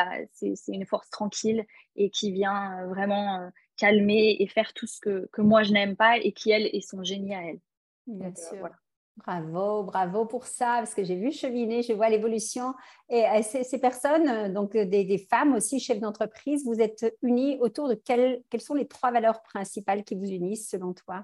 une 0.67 0.85
force 0.85 1.09
tranquille 1.09 1.65
et 1.95 2.09
qui 2.09 2.31
vient 2.31 2.79
euh, 2.79 2.88
vraiment 2.88 3.50
calmer 3.77 4.38
et 4.39 4.48
faire 4.48 4.74
tout 4.74 4.88
ce 4.88 5.00
que, 5.00 5.27
que 5.32 5.41
moi 5.41 5.63
je 5.63 5.72
n'aime 5.72 5.96
pas 5.96 6.17
et 6.17 6.32
qui, 6.32 6.51
elle, 6.51 6.67
est 6.67 6.82
son 6.82 7.03
génie 7.03 7.36
à 7.36 7.44
elle. 7.44 7.60
Bien 8.08 8.29
euh, 8.29 8.50
sûr. 8.50 8.70
Bravo, 9.17 9.84
bravo 9.84 10.25
pour 10.25 10.46
ça, 10.46 10.75
parce 10.79 10.94
que 10.94 11.03
j'ai 11.03 11.15
vu 11.15 11.32
cheminer, 11.32 11.82
je 11.84 11.94
vois 11.94 12.10
l'évolution. 12.10 12.74
Et 13.10 13.25
euh, 13.25 13.41
ces, 13.41 13.79
personnes, 13.79 14.27
euh, 14.27 14.50
donc 14.50 14.74
des, 14.74 15.27
femmes 15.29 15.53
aussi, 15.53 15.79
chefs 15.79 16.01
d'entreprise, 16.01 16.65
vous 16.65 16.82
êtes 16.82 17.15
unis 17.22 17.58
autour 17.62 17.88
de 17.88 17.96
quelles, 17.96 18.41
quelles 18.50 18.62
sont 18.62 18.74
les 18.74 18.88
trois 18.88 19.12
valeurs 19.12 19.41
principales 19.41 20.03
qui 20.03 20.15
vous 20.15 20.29
unissent 20.29 20.70
selon 20.70 20.94
toi? 20.94 21.24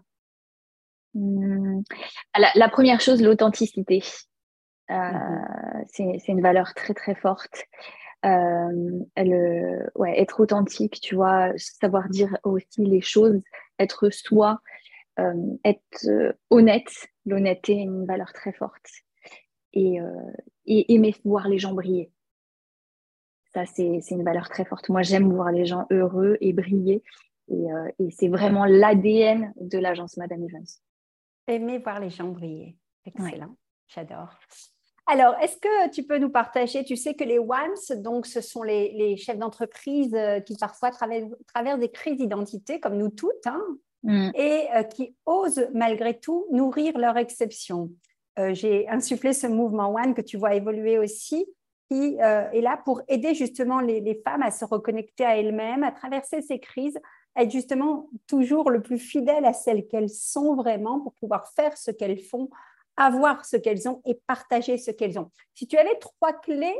Hmm. 1.13 1.81
la, 2.55 2.69
première 2.69 3.01
chose, 3.01 3.21
l'authenticité. 3.21 4.01
Mm-hmm. 4.87 5.83
C'est 5.87 6.31
une 6.31 6.41
valeur 6.41 6.73
très 6.73 6.93
très 6.93 7.15
forte. 7.15 7.65
Euh, 8.25 9.89
ouais, 9.95 10.19
être 10.19 10.39
authentique, 10.39 10.99
tu 11.01 11.15
vois, 11.15 11.51
savoir 11.57 12.09
dire 12.09 12.37
aussi 12.43 12.85
les 12.85 13.01
choses, 13.01 13.41
être 13.79 14.09
soi, 14.11 14.61
euh, 15.19 15.57
être 15.65 16.07
euh, 16.07 16.33
honnête. 16.49 16.91
L'honnêteté 17.25 17.73
est 17.73 17.83
une 17.83 18.05
valeur 18.05 18.31
très 18.33 18.53
forte. 18.53 18.87
Et, 19.73 19.99
et, 20.65 20.93
aimer 20.93 21.15
voir 21.23 21.47
les 21.47 21.57
gens 21.57 21.73
briller. 21.73 22.11
Ça, 23.53 23.65
c'est 23.65 24.01
une 24.09 24.23
valeur 24.23 24.49
très 24.49 24.65
forte. 24.65 24.89
Moi, 24.89 25.01
j'aime 25.01 25.31
voir 25.31 25.51
les 25.51 25.65
gens 25.65 25.85
heureux 25.91 26.37
et 26.41 26.51
briller. 26.51 27.03
Et, 27.47 27.67
et 27.99 28.11
c'est 28.11 28.27
vraiment 28.27 28.65
l'ADN 28.65 29.53
de 29.55 29.77
l'agence 29.77 30.17
Madame 30.17 30.43
Evans. 30.43 30.65
Aimer 31.47 31.77
voir 31.77 32.01
les 32.01 32.09
gens 32.09 32.27
briller. 32.27 32.77
Excellent. 33.05 33.55
J'adore. 33.87 34.37
Alors, 35.11 35.35
est-ce 35.41 35.57
que 35.57 35.89
tu 35.89 36.03
peux 36.03 36.19
nous 36.19 36.29
partager, 36.29 36.85
tu 36.85 36.95
sais 36.95 37.15
que 37.15 37.25
les 37.25 37.37
ONES, 37.37 37.97
donc 38.01 38.25
ce 38.25 38.39
sont 38.39 38.63
les, 38.63 39.17
chefs 39.17 39.37
d'entreprise 39.37 40.13
euh, 40.13 40.39
qui 40.39 40.55
parfois 40.55 40.89
traversent, 40.89 41.79
des 41.81 41.91
crises 41.91 42.15
d'identité, 42.15 42.79
comme 42.79 42.95
nous 42.95 43.09
toutes, 43.09 43.45
hein, 43.45 43.61
mm. 44.03 44.29
et 44.35 44.67
euh, 44.73 44.83
qui 44.83 45.13
osent 45.25 45.67
malgré 45.73 46.17
tout 46.17 46.45
nourrir 46.49 46.97
leur 46.97 47.17
exception. 47.17 47.89
Euh, 48.39 48.53
j'ai 48.53 48.87
insufflé 48.87 49.33
ce 49.33 49.47
mouvement 49.47 49.93
ONE 49.93 50.13
que 50.13 50.21
tu 50.21 50.37
vois 50.37 50.55
évoluer 50.55 50.97
aussi, 50.97 51.45
qui 51.89 52.15
est 52.15 52.61
là 52.61 52.79
pour 52.85 53.01
aider 53.09 53.33
justement 53.33 53.81
les, 53.81 53.99
les 53.99 54.15
femmes 54.15 54.43
à 54.43 54.51
se 54.51 54.63
reconnecter 54.63 55.25
à 55.25 55.37
elles-mêmes, 55.37 55.83
à 55.83 55.91
traverser 55.91 56.41
ces 56.41 56.57
crises, 56.57 56.97
être 57.35 57.51
justement 57.51 58.07
toujours 58.27 58.69
le 58.69 58.81
plus 58.81 58.97
fidèle 58.97 59.43
à 59.43 59.51
celles 59.51 59.85
qu'elles 59.89 60.09
sont 60.09 60.55
vraiment 60.55 61.01
pour 61.01 61.11
pouvoir 61.15 61.49
faire 61.49 61.77
ce 61.77 61.91
qu'elles 61.91 62.21
font 62.21 62.49
avoir 62.97 63.45
ce 63.45 63.57
qu'elles 63.57 63.87
ont 63.87 64.01
et 64.05 64.19
partager 64.27 64.77
ce 64.77 64.91
qu'elles 64.91 65.19
ont. 65.19 65.31
Si 65.55 65.67
tu 65.67 65.77
avais 65.77 65.97
trois 65.99 66.33
clés 66.33 66.75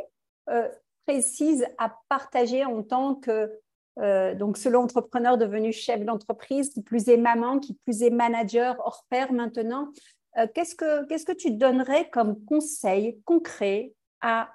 euh, 0.50 0.68
précises 1.06 1.66
à 1.78 1.96
partager 2.10 2.66
en 2.66 2.84
tant 2.84 3.16
que 3.16 3.52
euh, 4.00 4.34
donc 4.36 4.58
selon 4.58 4.84
entrepreneur 4.84 5.38
devenu 5.38 5.74
chef 5.74 6.04
d'entreprise, 6.06 6.70
qui 6.70 6.82
plus 6.82 7.10
est 7.10 7.18
maman, 7.18 7.60
qui 7.60 7.74
plus 7.74 8.04
est 8.04 8.10
manager 8.10 8.76
hors 8.86 9.06
pair 9.10 9.34
maintenant, 9.34 9.92
euh, 10.38 10.48
qu'est-ce 10.54 10.76
que 10.76 11.06
qu'est-ce 11.08 11.26
que 11.26 11.34
tu 11.34 11.52
donnerais 11.52 12.10
comme 12.10 12.44
conseil 12.46 13.20
concret 13.26 13.94
à 14.22 14.50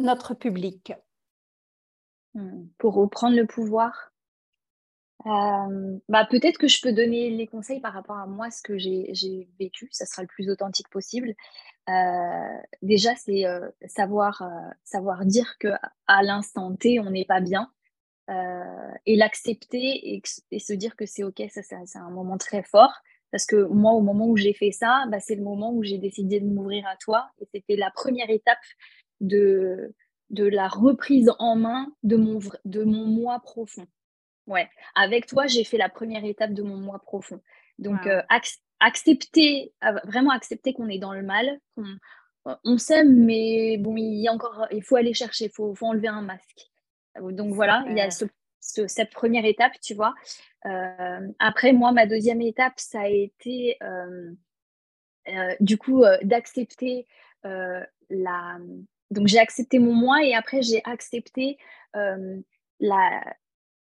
notre 0.00 0.34
public? 0.34 0.92
Hmm. 2.34 2.66
pour 2.76 2.94
reprendre 2.94 3.36
le 3.36 3.46
pouvoir? 3.46 4.12
Bah, 5.24 6.26
peut-être 6.30 6.58
que 6.58 6.68
je 6.68 6.80
peux 6.80 6.92
donner 6.92 7.30
les 7.30 7.46
conseils 7.46 7.80
par 7.80 7.92
rapport 7.92 8.18
à 8.18 8.26
moi, 8.26 8.50
ce 8.50 8.62
que 8.62 8.78
j'ai 8.78 9.48
vécu, 9.58 9.88
ça 9.90 10.06
sera 10.06 10.22
le 10.22 10.28
plus 10.28 10.50
authentique 10.50 10.88
possible. 10.88 11.34
Euh, 11.88 12.58
déjà, 12.82 13.14
c'est 13.16 13.46
euh, 13.46 13.68
savoir, 13.86 14.42
savoir 14.84 15.24
dire 15.26 15.58
que 15.58 15.68
à 16.06 16.22
l'instant 16.22 16.74
T, 16.76 17.00
on 17.00 17.10
n'est 17.10 17.24
pas 17.24 17.40
bien 17.40 17.70
et 19.06 19.16
l'accepter 19.16 19.78
et, 19.78 20.22
et, 20.50 20.58
se 20.58 20.74
dire 20.74 20.96
que 20.96 21.06
c'est 21.06 21.24
OK, 21.24 21.42
ça 21.48 21.62
c'est 21.62 21.98
un 21.98 22.10
moment 22.10 22.36
très 22.36 22.62
fort. 22.62 22.92
Parce 23.30 23.44
que 23.44 23.64
moi, 23.64 23.92
au 23.92 24.00
moment 24.00 24.26
où 24.26 24.36
j'ai 24.36 24.54
fait 24.54 24.72
ça, 24.72 25.04
bah, 25.10 25.20
c'est 25.20 25.34
le 25.34 25.42
moment 25.42 25.72
où 25.72 25.82
j'ai 25.82 25.98
décidé 25.98 26.40
de 26.40 26.46
m'ouvrir 26.46 26.86
à 26.86 26.96
toi. 26.96 27.30
Et 27.40 27.46
c'était 27.52 27.76
la 27.76 27.90
première 27.90 28.30
étape 28.30 28.58
de, 29.20 29.94
de 30.30 30.44
la 30.44 30.68
reprise 30.68 31.30
en 31.38 31.56
main 31.56 31.92
de 32.02 32.16
mon, 32.16 32.38
de 32.64 32.84
mon 32.84 33.06
moi 33.06 33.40
profond. 33.40 33.86
Ouais, 34.48 34.66
avec 34.94 35.26
toi, 35.26 35.46
j'ai 35.46 35.62
fait 35.62 35.76
la 35.76 35.90
première 35.90 36.24
étape 36.24 36.54
de 36.54 36.62
mon 36.62 36.78
moi 36.78 36.98
profond. 36.98 37.40
Donc, 37.78 38.06
euh, 38.06 38.22
accepter, 38.80 39.72
vraiment 40.04 40.30
accepter 40.30 40.72
qu'on 40.72 40.88
est 40.88 40.98
dans 40.98 41.12
le 41.12 41.22
mal, 41.22 41.60
qu'on 41.76 41.84
on 42.64 42.78
s'aime, 42.78 43.24
mais 43.24 43.76
bon, 43.78 43.94
il 43.96 44.22
y 44.22 44.26
a 44.26 44.32
encore, 44.32 44.66
il 44.70 44.82
faut 44.82 44.96
aller 44.96 45.12
chercher, 45.12 45.46
il 45.46 45.50
faut, 45.50 45.74
faut, 45.74 45.86
enlever 45.86 46.08
un 46.08 46.22
masque. 46.22 46.70
Donc 47.20 47.52
voilà, 47.52 47.84
il 47.88 47.96
y 47.96 48.00
a 48.00 48.08
cette 48.60 49.10
première 49.10 49.44
étape, 49.44 49.72
tu 49.82 49.92
vois. 49.92 50.14
Euh, 50.64 51.28
après, 51.38 51.74
moi, 51.74 51.92
ma 51.92 52.06
deuxième 52.06 52.40
étape, 52.40 52.74
ça 52.76 53.02
a 53.02 53.08
été 53.08 53.76
euh, 53.82 54.32
du 55.60 55.76
coup 55.76 56.04
d'accepter 56.22 57.06
la. 57.44 58.58
Donc 59.10 59.26
j'ai 59.26 59.38
accepté 59.38 59.78
mon 59.78 59.94
moi 59.94 60.22
et 60.22 60.34
après 60.34 60.60
j'ai 60.62 60.82
accepté 60.84 61.58
la, 61.94 63.22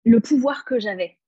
le 0.06 0.20
pouvoir 0.20 0.64
que 0.64 0.78
j'avais. 0.78 1.18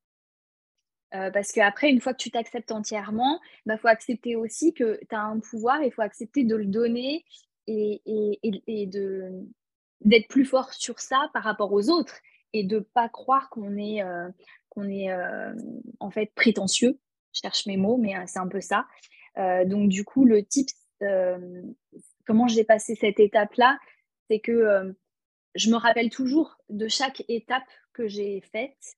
Euh, 1.14 1.30
parce 1.30 1.52
qu'après, 1.52 1.90
une 1.90 2.00
fois 2.00 2.12
que 2.12 2.22
tu 2.22 2.30
t'acceptes 2.30 2.70
entièrement, 2.70 3.40
il 3.42 3.70
bah, 3.70 3.76
faut 3.76 3.88
accepter 3.88 4.36
aussi 4.36 4.72
que 4.72 5.00
tu 5.08 5.14
as 5.14 5.22
un 5.22 5.40
pouvoir, 5.40 5.82
il 5.82 5.90
faut 5.90 6.02
accepter 6.02 6.44
de 6.44 6.54
le 6.54 6.66
donner 6.66 7.24
et, 7.66 8.00
et, 8.06 8.86
de, 8.86 9.30
d'être 10.00 10.28
plus 10.28 10.44
fort 10.44 10.72
sur 10.72 11.00
ça 11.00 11.28
par 11.34 11.42
rapport 11.42 11.72
aux 11.72 11.90
autres 11.90 12.18
et 12.52 12.64
de 12.64 12.76
ne 12.76 12.80
pas 12.80 13.08
croire 13.08 13.50
qu'on 13.50 13.76
est, 13.76 14.02
euh, 14.02 14.28
qu'on 14.68 14.88
est 14.88 15.10
euh, 15.10 15.52
en 15.98 16.10
fait 16.10 16.32
prétentieux. 16.34 16.98
Je 17.32 17.40
cherche 17.42 17.66
mes 17.66 17.76
mots, 17.76 17.96
mais 17.96 18.14
c'est 18.26 18.38
un 18.38 18.48
peu 18.48 18.60
ça. 18.60 18.86
donc 19.66 19.88
du 19.88 20.04
coup, 20.04 20.24
le 20.24 20.42
type, 20.44 20.70
comment 22.26 22.48
j'ai 22.48 22.64
passé 22.64 22.94
cette 22.94 23.20
étape-là, 23.20 23.78
c'est 24.28 24.40
que 24.40 24.96
je 25.58 25.70
me 25.70 25.76
rappelle 25.76 26.08
toujours 26.08 26.56
de 26.70 26.88
chaque 26.88 27.24
étape 27.28 27.68
que 27.92 28.06
j'ai 28.06 28.40
faite 28.40 28.96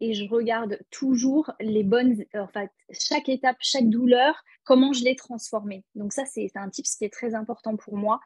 et 0.00 0.14
je 0.14 0.28
regarde 0.28 0.80
toujours 0.90 1.52
les 1.60 1.84
bonnes, 1.84 2.24
en 2.34 2.48
fait, 2.48 2.70
chaque 2.90 3.28
étape, 3.28 3.56
chaque 3.60 3.88
douleur, 3.88 4.42
comment 4.64 4.92
je 4.92 5.04
l'ai 5.04 5.14
transformée. 5.14 5.84
Donc 5.94 6.12
ça, 6.12 6.24
c'est 6.26 6.50
un 6.56 6.68
tip 6.70 6.84
qui 6.84 7.04
est 7.04 7.12
très 7.12 7.36
important 7.36 7.76
pour 7.76 7.96
moi. 7.96 8.20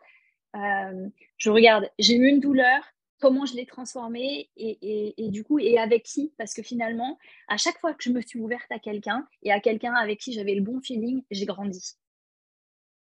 Euh, 0.56 1.08
je 1.36 1.50
regarde, 1.50 1.90
j'ai 1.98 2.16
eu 2.16 2.28
une 2.28 2.40
douleur, 2.40 2.82
comment 3.20 3.44
je 3.44 3.54
l'ai 3.54 3.66
transformée 3.66 4.48
et, 4.56 5.28
du 5.28 5.44
coup, 5.44 5.58
et 5.58 5.78
avec 5.78 6.04
qui? 6.04 6.32
Parce 6.38 6.54
que 6.54 6.62
finalement, 6.62 7.18
à 7.46 7.58
chaque 7.58 7.78
fois 7.78 7.92
que 7.92 8.02
je 8.02 8.10
me 8.10 8.22
suis 8.22 8.40
ouverte 8.40 8.70
à 8.72 8.78
quelqu'un 8.78 9.28
et 9.42 9.52
à 9.52 9.60
quelqu'un 9.60 9.92
avec 9.92 10.18
qui 10.18 10.32
j'avais 10.32 10.54
le 10.54 10.62
bon 10.62 10.80
feeling, 10.80 11.24
j'ai 11.30 11.44
grandi. 11.44 11.96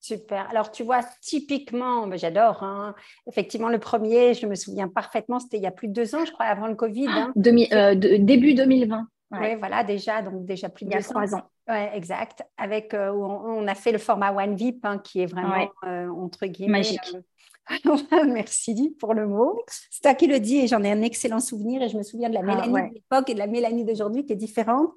Super. 0.06 0.48
Alors, 0.52 0.72
tu 0.72 0.84
vois, 0.84 1.00
typiquement, 1.20 2.06
ben, 2.06 2.20
j'adore. 2.20 2.62
Hein. 2.62 2.94
Effectivement, 3.28 3.70
le 3.70 3.80
premier, 3.80 4.36
je 4.36 4.46
me 4.46 4.54
souviens 4.54 4.88
parfaitement, 4.88 5.40
c'était 5.40 5.58
il 5.58 5.64
y 5.64 5.68
a 5.68 5.72
plus 5.72 5.88
de 5.88 5.94
deux 5.94 6.14
ans, 6.14 6.24
je 6.26 6.32
crois, 6.32 6.46
avant 6.46 6.68
le 6.68 6.76
Covid. 6.76 7.08
Hein. 7.08 7.34
Euh, 7.36 7.96
début 7.96 8.54
2020. 8.54 9.08
Oui, 9.32 9.56
voilà, 9.56 9.84
déjà, 9.84 10.22
donc 10.22 10.46
déjà 10.46 10.70
plus 10.70 10.86
de 10.86 10.92
il 10.92 10.94
y 10.94 10.98
a 10.98 11.02
trois 11.02 11.34
ans. 11.34 11.42
Ouais, 11.68 11.90
exact. 11.96 12.44
Avec, 12.56 12.94
où 12.94 13.26
on, 13.26 13.68
a 13.68 13.74
fait 13.74 13.92
le 13.92 13.98
format 13.98 14.32
One 14.32 14.56
VIP, 14.56 14.86
hein, 14.86 15.00
qui 15.00 15.22
est 15.22 15.26
vraiment, 15.26 15.68
entre 15.84 16.46
guillemets... 16.46 16.78
Magique. 16.80 17.18
Merci 18.28 18.96
pour 19.00 19.16
le 19.16 19.26
mot. 19.26 19.60
C'est 19.90 20.04
toi 20.04 20.14
qui 20.14 20.28
le 20.28 20.40
dis 20.40 20.58
et 20.58 20.68
j'en 20.68 20.84
ai 20.84 20.92
un 20.92 21.02
excellent 21.02 21.40
souvenir 21.40 21.82
et 21.82 21.90
je 21.90 21.98
me 21.98 22.04
souviens 22.04 22.30
de 22.30 22.36
la 22.36 22.42
ah, 22.42 22.44
Mélanie 22.44 22.90
de 22.90 22.94
l'époque 22.94 23.28
et 23.32 23.34
de 23.34 23.40
la 23.40 23.48
Mélanie 23.48 23.84
d'aujourd'hui 23.84 24.24
qui 24.24 24.34
est 24.34 24.36
différente. 24.36 24.92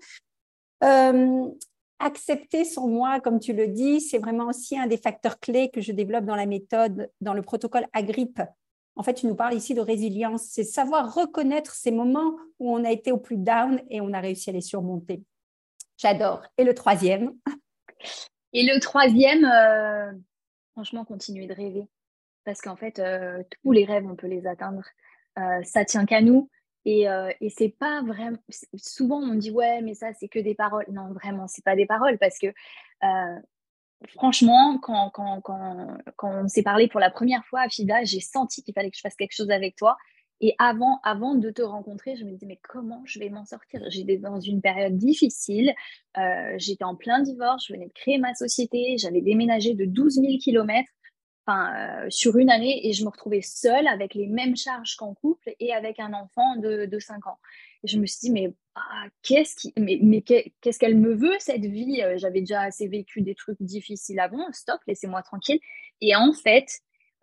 Accepter 1.98 2.64
son 2.64 2.88
moi, 2.88 3.20
comme 3.20 3.40
tu 3.40 3.52
le 3.52 3.68
dis, 3.68 4.00
c'est 4.00 4.18
vraiment 4.18 4.46
aussi 4.46 4.78
un 4.78 4.86
des 4.86 4.96
facteurs 4.96 5.40
clés 5.40 5.70
que 5.70 5.80
je 5.80 5.92
développe 5.92 6.24
dans 6.24 6.36
la 6.36 6.46
méthode, 6.46 7.10
dans 7.20 7.34
le 7.34 7.42
protocole 7.42 7.86
Agrippe, 7.92 8.40
en 8.98 9.04
fait, 9.04 9.14
tu 9.14 9.28
nous 9.28 9.36
parles 9.36 9.54
ici 9.54 9.74
de 9.74 9.80
résilience. 9.80 10.42
C'est 10.50 10.64
savoir 10.64 11.14
reconnaître 11.14 11.72
ces 11.72 11.92
moments 11.92 12.34
où 12.58 12.74
on 12.74 12.84
a 12.84 12.90
été 12.90 13.12
au 13.12 13.18
plus 13.18 13.36
down 13.36 13.80
et 13.90 14.00
on 14.00 14.12
a 14.12 14.18
réussi 14.18 14.50
à 14.50 14.52
les 14.52 14.60
surmonter. 14.60 15.22
J'adore. 15.96 16.42
Et 16.58 16.64
le 16.64 16.74
troisième? 16.74 17.32
Et 18.54 18.64
le 18.64 18.80
troisième, 18.80 19.44
euh, 19.44 20.10
franchement, 20.72 21.04
continuer 21.04 21.46
de 21.46 21.52
rêver. 21.52 21.86
Parce 22.44 22.62
qu'en 22.62 22.76
fait, 22.76 22.98
euh, 22.98 23.42
tous 23.62 23.72
les 23.72 23.84
rêves, 23.84 24.06
on 24.06 24.16
peut 24.16 24.26
les 24.26 24.46
atteindre. 24.46 24.82
Euh, 25.38 25.62
ça 25.64 25.84
tient 25.84 26.06
qu'à 26.06 26.22
nous. 26.22 26.48
Et, 26.84 27.06
c'est 27.50 27.74
pas 27.78 28.02
vraiment. 28.02 28.38
Souvent, 28.76 29.20
on 29.20 29.34
dit 29.34 29.50
ouais, 29.50 29.82
mais 29.82 29.94
ça, 29.94 30.12
c'est 30.18 30.28
que 30.28 30.38
des 30.38 30.54
paroles. 30.54 30.86
Non, 30.90 31.12
vraiment, 31.12 31.46
c'est 31.46 31.64
pas 31.64 31.76
des 31.76 31.86
paroles 31.86 32.18
parce 32.18 32.38
que 32.38 32.48
franchement, 34.08 34.78
quand, 34.78 35.10
quand, 35.10 35.40
quand, 35.42 36.10
on 36.22 36.48
s'est 36.48 36.62
parlé 36.62 36.88
pour 36.88 37.00
la 37.00 37.10
première 37.10 37.44
fois 37.44 37.60
à 37.60 37.68
FIDA, 37.68 38.04
j'ai 38.04 38.20
senti 38.20 38.62
qu'il 38.62 38.74
fallait 38.74 38.90
que 38.90 38.96
je 38.96 39.02
fasse 39.02 39.16
quelque 39.16 39.34
chose 39.34 39.50
avec 39.50 39.76
toi. 39.76 39.96
Et 40.40 40.54
avant, 40.58 41.00
avant 41.02 41.34
de 41.34 41.50
te 41.50 41.62
rencontrer, 41.62 42.16
je 42.16 42.24
me 42.24 42.30
disais, 42.30 42.46
mais 42.46 42.60
comment 42.62 43.02
je 43.04 43.18
vais 43.18 43.28
m'en 43.28 43.44
sortir? 43.44 43.82
J'étais 43.88 44.18
dans 44.18 44.38
une 44.38 44.60
période 44.60 44.96
difficile, 44.96 45.74
j'étais 46.56 46.84
en 46.84 46.94
plein 46.94 47.20
divorce, 47.20 47.66
je 47.66 47.72
venais 47.72 47.88
de 47.88 47.92
créer 47.92 48.18
ma 48.18 48.34
société, 48.34 48.96
j'avais 48.98 49.20
déménagé 49.20 49.74
de 49.74 49.84
12 49.84 50.14
000 50.14 50.26
kilomètres 50.38 50.90
euh, 51.48 52.06
sur 52.10 52.36
une 52.36 52.50
année 52.50 52.86
et 52.86 52.92
je 52.92 53.04
me 53.04 53.10
retrouvais 53.10 53.40
seule 53.40 53.86
avec 53.86 54.14
les 54.14 54.26
mêmes 54.26 54.56
charges 54.56 54.96
qu'en 54.96 55.14
couple 55.14 55.54
et 55.60 55.72
avec 55.72 55.98
un 55.98 56.12
enfant 56.12 56.56
de, 56.56 56.86
de 56.86 56.98
5 56.98 57.26
ans. 57.26 57.38
Et 57.84 57.88
je 57.88 57.98
me 57.98 58.06
suis 58.06 58.18
dit, 58.20 58.30
mais, 58.30 58.52
ah, 58.74 59.06
qu'est-ce 59.22 59.56
qui, 59.56 59.72
mais, 59.78 59.98
mais 60.02 60.20
qu'est-ce 60.20 60.78
qu'elle 60.78 60.96
me 60.96 61.14
veut, 61.14 61.36
cette 61.38 61.64
vie? 61.64 62.02
Euh, 62.02 62.18
J'avais 62.18 62.40
déjà 62.40 62.62
assez 62.62 62.86
vécu 62.86 63.22
des 63.22 63.34
trucs 63.34 63.60
difficiles 63.60 64.20
avant, 64.20 64.52
stop, 64.52 64.80
laissez-moi 64.86 65.22
tranquille. 65.22 65.58
Et 66.00 66.14
en 66.14 66.32
fait, 66.32 66.68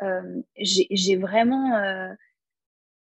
euh, 0.01 0.41
j'ai 0.57 1.17
vraiment, 1.17 1.79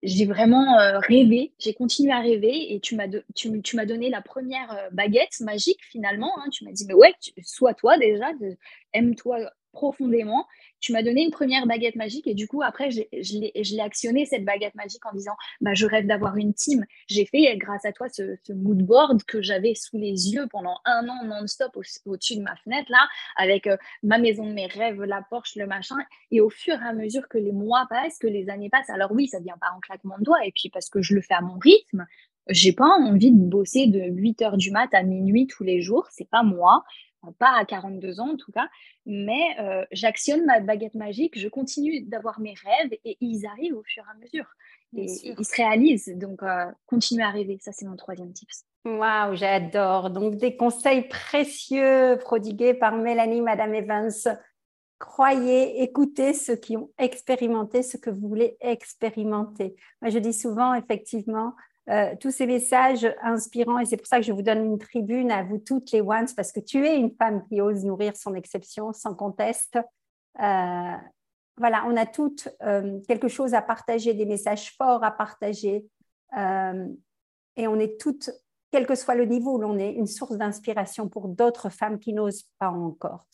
j'ai 0.03 0.27
vraiment 0.27 0.77
rêvé, 1.01 1.55
j'ai 1.59 1.75
continué 1.75 2.13
à 2.13 2.21
rêver 2.21 2.75
et 2.75 2.81
tu 2.81 2.95
m'as 2.97 3.09
tu, 3.35 3.51
donné 3.87 4.11
la 4.11 4.21
première 4.23 4.89
baguette 4.93 5.41
magique 5.41 5.83
finalement. 5.85 6.39
Hein. 6.39 6.51
Tu 6.53 6.65
m'as 6.65 6.73
dit, 6.73 6.85
mais 6.87 6.95
ouais, 6.95 7.15
sois 7.43 7.75
toi 7.75 7.99
déjà, 7.99 8.31
aime-toi 8.93 9.51
profondément 9.79 10.45
tu 10.81 10.93
m'as 10.93 11.03
donné 11.03 11.25
une 11.25 11.31
première 11.31 11.67
baguette 11.67 11.97
magique 11.97 12.27
et 12.27 12.35
du 12.35 12.47
coup, 12.47 12.63
après, 12.63 12.91
je 12.91 13.03
l'ai 13.13 13.81
actionné, 13.81 14.27
cette 14.27 14.45
baguette 14.45 14.75
magique, 14.75 15.05
en 15.07 15.13
disant 15.13 15.35
bah, 15.61 15.75
Je 15.75 15.87
rêve 15.87 16.07
d'avoir 16.07 16.37
une 16.37 16.55
team. 16.55 16.85
J'ai 17.09 17.25
fait, 17.27 17.57
grâce 17.57 17.85
à 17.85 17.93
toi, 17.93 18.09
ce, 18.09 18.37
ce 18.43 18.53
mood 18.53 18.79
board 18.79 19.23
que 19.25 19.43
j'avais 19.43 19.75
sous 19.75 19.99
les 19.99 20.33
yeux 20.33 20.47
pendant 20.51 20.79
un 20.85 21.09
an 21.09 21.25
non-stop 21.25 21.77
au-dessus 22.07 22.37
de 22.37 22.43
ma 22.43 22.57
fenêtre, 22.57 22.91
là, 22.91 23.09
avec 23.37 23.67
euh, 23.67 23.77
ma 24.03 24.19
maison 24.19 24.47
de 24.47 24.53
mes 24.53 24.67
rêves, 24.67 25.03
la 25.03 25.23
Porsche, 25.29 25.57
le 25.57 25.67
machin. 25.67 25.97
Et 26.31 26.41
au 26.41 26.51
fur 26.51 26.75
et 26.75 26.87
à 26.87 26.93
mesure 26.93 27.29
que 27.29 27.39
les 27.39 27.53
mois 27.53 27.87
passent, 27.89 28.19
que 28.19 28.27
les 28.27 28.49
années 28.51 28.71
passent, 28.71 28.91
alors 28.91 29.13
oui, 29.13 29.27
ça 29.27 29.39
ne 29.39 29.45
vient 29.45 29.59
pas 29.61 29.71
en 29.77 29.81
claquement 29.81 30.19
de 30.19 30.25
doigts, 30.25 30.45
et 30.45 30.53
puis 30.53 30.71
parce 30.71 30.89
que 30.91 31.03
je 31.03 31.15
le 31.15 31.23
fais 31.23 31.35
à 31.35 31.41
mon 31.41 31.59
rythme, 31.59 32.07
j'ai 32.49 32.73
pas 32.73 32.87
envie 32.87 33.31
de 33.31 33.37
bosser 33.37 33.87
de 33.89 34.01
8 34.01 34.43
heures 34.43 34.57
du 34.57 34.71
mat 34.71 34.89
à 34.93 35.03
minuit 35.03 35.47
tous 35.47 35.65
les 35.65 35.83
jours, 35.83 36.07
c'est 36.11 36.29
pas 36.29 36.43
moi 36.43 36.85
pas 37.39 37.57
à 37.59 37.65
42 37.65 38.21
ans 38.21 38.31
en 38.33 38.37
tout 38.37 38.53
cas, 38.53 38.69
mais 39.07 39.59
euh, 39.61 39.85
j'actionne 39.93 40.45
ma 40.45 40.61
baguette 40.61 40.95
magique, 40.95 41.39
je 41.39 41.49
continue 41.49 42.03
d'avoir 42.03 42.41
mes 42.41 42.55
rêves 42.65 42.99
et 43.05 43.17
ils 43.21 43.47
arrivent 43.47 43.77
au 43.77 43.83
fur 43.85 44.05
et 44.05 44.11
à 44.11 44.15
mesure. 44.19 44.47
Et, 44.97 45.07
ils 45.39 45.45
se 45.45 45.57
réalisent. 45.57 46.13
Donc, 46.17 46.43
euh, 46.43 46.67
continuer 46.87 47.23
à 47.23 47.31
rêver, 47.31 47.59
ça 47.61 47.73
c'est 47.73 47.87
mon 47.87 47.97
troisième 47.97 48.33
tips. 48.33 48.65
Waouh, 48.85 49.37
j'adore. 49.37 50.11
Donc, 50.11 50.37
des 50.37 50.57
conseils 50.57 51.09
précieux 51.09 52.19
prodigués 52.21 52.75
par 52.75 52.97
Mélanie, 52.97 53.43
Madame 53.43 53.75
Evans. 53.75 54.11
Croyez, 54.99 55.83
écoutez 55.83 56.33
ceux 56.33 56.57
qui 56.57 56.77
ont 56.77 56.91
expérimenté 56.99 57.83
ce 57.83 57.97
que 57.97 58.11
vous 58.11 58.29
voulez 58.29 58.57
expérimenter. 58.61 59.77
Moi, 60.01 60.11
je 60.11 60.19
dis 60.19 60.33
souvent, 60.33 60.75
effectivement, 60.75 61.55
euh, 61.91 62.15
tous 62.21 62.31
ces 62.31 62.47
messages 62.47 63.07
inspirants. 63.23 63.79
Et 63.79 63.87
c'est 63.87 63.97
pour 63.97 64.07
ça 64.07 64.19
que 64.19 64.27
je 64.27 64.33
vous 64.33 64.43
donne 64.43 64.65
une 64.65 64.79
tribune 64.79 65.31
à 65.31 65.43
vous 65.43 65.59
toutes 65.59 65.91
les 65.93 66.01
ones, 66.01 66.27
parce 66.37 66.53
que 66.53 66.61
tu 66.61 66.87
es 66.87 66.97
une 66.97 67.15
femme 67.15 67.47
qui 67.49 67.61
ose 67.61 67.85
nourrir 67.85 68.17
son 68.17 68.35
exception 68.35 68.93
sans 68.93 69.15
conteste. 69.15 69.79
Euh, 70.41 70.97
voilà, 71.57 71.85
on 71.87 71.97
a 71.97 72.07
toutes 72.07 72.49
euh, 72.63 73.01
quelque 73.09 73.29
chose 73.29 73.55
à 73.55 73.63
partager, 73.63 74.15
des 74.15 74.27
messages 74.27 74.75
forts 74.77 75.03
à 75.03 75.11
partager. 75.11 75.87
et 76.37 77.67
on 77.67 77.79
est 77.81 77.99
toutes 78.01 78.31
quel 78.71 78.87
que 78.87 78.95
soit 78.95 79.15
le 79.15 79.25
niveau 79.25 79.55
où 79.55 79.59
l'on 79.59 79.79
est, 79.79 79.93
une 79.93 80.07
source 80.07 80.37
d'inspiration 80.37 81.09
pour 81.09 81.29
d'autres 81.29 81.71
femmes 81.71 81.99
qui 81.99 82.13
n'osent 82.13 82.45
pas 82.59 82.69
encore. 82.69 83.27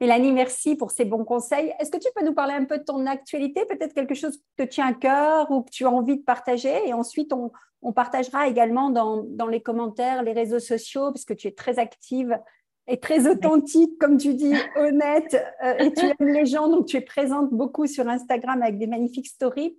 Mélanie, 0.00 0.32
merci 0.32 0.76
pour 0.76 0.92
ces 0.92 1.04
bons 1.04 1.24
conseils. 1.24 1.72
Est-ce 1.80 1.90
que 1.90 1.98
tu 1.98 2.08
peux 2.14 2.24
nous 2.24 2.34
parler 2.34 2.54
un 2.54 2.64
peu 2.64 2.78
de 2.78 2.84
ton 2.84 3.06
actualité, 3.06 3.64
peut-être 3.66 3.92
quelque 3.92 4.14
chose 4.14 4.36
qui 4.36 4.44
te 4.56 4.62
tient 4.62 4.86
à 4.86 4.94
cœur 4.94 5.50
ou 5.50 5.62
que 5.62 5.70
tu 5.70 5.84
as 5.84 5.90
envie 5.90 6.18
de 6.18 6.22
partager? 6.22 6.86
Et 6.86 6.92
ensuite, 6.92 7.32
on, 7.32 7.50
partagera 7.92 8.48
également 8.48 8.90
dans, 8.90 9.46
les 9.48 9.60
commentaires, 9.60 10.22
les 10.22 10.32
réseaux 10.32 10.60
sociaux, 10.60 11.10
parce 11.12 11.24
que 11.24 11.34
tu 11.34 11.48
es 11.48 11.52
très 11.52 11.78
active 11.78 12.38
et 12.86 12.98
très 12.98 13.28
authentique, 13.28 13.98
comme 13.98 14.16
tu 14.16 14.34
dis, 14.34 14.54
honnête, 14.76 15.36
euh, 15.62 15.76
et 15.78 15.92
tu 15.92 16.06
aimes 16.06 16.28
les 16.28 16.46
gens, 16.46 16.68
donc 16.68 16.86
tu 16.86 16.96
es 16.96 17.00
présente 17.00 17.52
beaucoup 17.52 17.86
sur 17.86 18.08
Instagram 18.08 18.62
avec 18.62 18.78
des 18.78 18.86
magnifiques 18.86 19.26
stories. 19.26 19.76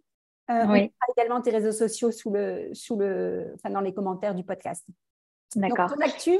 Euh, 0.49 0.65
oui. 0.67 0.91
également 1.15 1.41
tes 1.41 1.51
réseaux 1.51 1.71
sociaux 1.71 2.11
sous 2.11 2.31
le, 2.31 2.69
sous 2.73 2.95
le, 2.95 3.51
enfin, 3.55 3.69
dans 3.69 3.81
les 3.81 3.93
commentaires 3.93 4.33
du 4.33 4.43
podcast. 4.43 4.85
D'accord. 5.55 5.93
Ton 5.93 6.01
actu? 6.01 6.37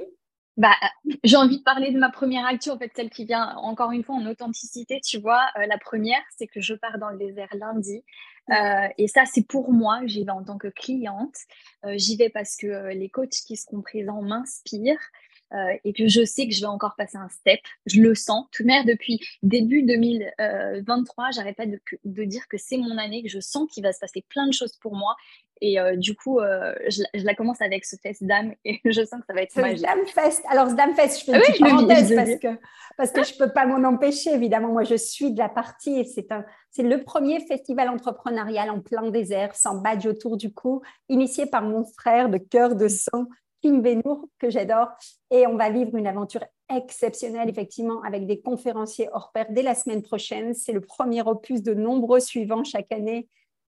Bah, 0.58 0.74
j'ai 1.24 1.38
envie 1.38 1.60
de 1.60 1.64
parler 1.64 1.92
de 1.92 2.00
ma 2.00 2.10
première 2.10 2.46
actu, 2.46 2.70
en 2.70 2.78
fait, 2.78 2.92
celle 2.96 3.10
qui 3.10 3.26
vient 3.26 3.56
encore 3.58 3.92
une 3.92 4.04
fois 4.04 4.16
en 4.16 4.26
authenticité. 4.26 5.00
Tu 5.00 5.20
vois, 5.20 5.46
euh, 5.58 5.66
la 5.68 5.78
première, 5.78 6.22
c'est 6.38 6.48
que 6.48 6.60
je 6.60 6.74
pars 6.74 6.98
dans 6.98 7.10
le 7.10 7.18
désert 7.18 7.50
lundi. 7.54 8.04
Euh, 8.50 8.88
et 8.98 9.08
ça, 9.08 9.24
c'est 9.26 9.46
pour 9.48 9.72
moi. 9.72 10.02
J'y 10.06 10.26
vais 10.26 10.32
en 10.32 10.44
tant 10.44 10.58
que 10.58 10.68
cliente. 10.68 11.36
J'y 11.86 12.18
vais 12.18 12.30
parce 12.30 12.58
que 12.58 12.88
les 12.90 13.10
coachs 13.10 13.30
qui 13.30 13.56
seront 13.56 13.82
présents 13.82 14.22
m'inspirent. 14.22 15.00
Euh, 15.54 15.76
et 15.84 15.94
que 15.94 16.08
je 16.08 16.24
sais 16.26 16.48
que 16.48 16.54
je 16.54 16.60
vais 16.60 16.68
encore 16.68 16.96
passer 16.96 17.18
un 17.18 17.30
step. 17.30 17.60
Je 17.88 18.02
le 18.02 18.14
sens. 18.14 18.46
Tout 18.52 18.62
de 18.62 18.68
même, 18.68 18.86
depuis 18.86 19.20
début 19.42 19.82
2023, 19.82 21.32
j'arrête 21.32 21.58
pas 21.58 21.66
de, 21.66 21.80
de, 22.06 22.24
dire 22.24 22.48
que 22.48 22.58
c'est 22.58 22.78
mon 22.78 23.00
année, 23.00 23.24
que 23.24 23.30
je 23.30 23.40
sens 23.40 23.68
qu'il 23.72 23.82
va 23.82 23.92
se 23.92 24.00
passer 24.00 24.24
plein 24.30 24.46
de 24.46 24.54
choses 24.54 24.78
pour 24.78 24.96
moi. 24.96 25.16
Et 25.62 25.80
euh, 25.80 25.96
du 25.96 26.16
coup, 26.16 26.40
euh, 26.40 26.74
je, 26.88 27.02
la 27.14 27.36
commence 27.36 27.62
avec 27.62 27.84
ce 27.84 27.96
fest 27.98 28.24
d'âme 28.24 28.54
et 28.66 28.80
je 28.86 29.04
sens 29.04 29.20
que 29.20 29.26
ça 29.28 29.34
va 29.34 29.42
être 29.42 29.56
Dame 29.56 30.06
Fest. 30.06 30.44
Alors, 30.50 30.70
ce 30.70 30.76
Dame 30.76 30.94
Fest, 30.94 31.20
je 31.20 31.26
fais 31.26 31.38
une 31.38 31.66
ah 31.66 31.70
parenthèse 31.70 32.16
parce, 32.16 32.40
que, 32.40 32.60
parce 32.98 33.12
que 33.12 33.24
je 33.24 33.34
ne 33.34 33.40
peux 33.40 33.52
pas 33.52 33.66
m'en 33.66 33.88
empêcher, 33.88 34.32
évidemment. 34.32 34.70
Moi, 34.70 34.84
je 34.84 34.96
suis 34.96 35.32
de 35.32 35.38
la 35.38 35.50
partie 35.50 36.00
et 36.00 36.06
c'est, 36.06 36.32
un, 36.32 36.46
c'est 36.72 36.84
le 36.84 37.04
premier 37.04 37.40
festival 37.42 37.90
entrepreneurial 37.90 38.70
en 38.70 38.80
plein 38.80 39.10
désert, 39.10 39.56
sans 39.56 39.76
badge 39.76 40.06
autour 40.06 40.38
du 40.38 40.54
cou, 40.54 40.82
initié 41.10 41.46
par 41.46 41.64
mon 41.64 41.84
frère 41.86 42.30
de 42.30 42.38
cœur 42.38 42.76
de 42.76 42.88
sang, 42.88 43.26
Kim 43.62 43.82
Benour, 43.82 44.28
que 44.38 44.50
j'adore. 44.50 44.90
Et 45.32 45.48
on 45.48 45.56
va 45.56 45.70
vivre 45.70 45.96
une 45.96 46.08
aventure 46.08 46.44
exceptionnelle, 46.70 47.50
effectivement, 47.50 48.02
avec 48.04 48.26
des 48.26 48.40
conférenciers 48.42 49.10
hors 49.12 49.32
pair 49.32 49.48
dès 49.50 49.64
la 49.64 49.76
semaine 49.76 50.02
prochaine. 50.02 50.54
C'est 50.54 50.74
le 50.74 50.82
premier 50.82 51.22
opus 51.22 51.62
de 51.62 51.74
nombreux 51.74 52.20
suivants 52.20 52.64
chaque 52.64 52.92
année. 52.92 53.28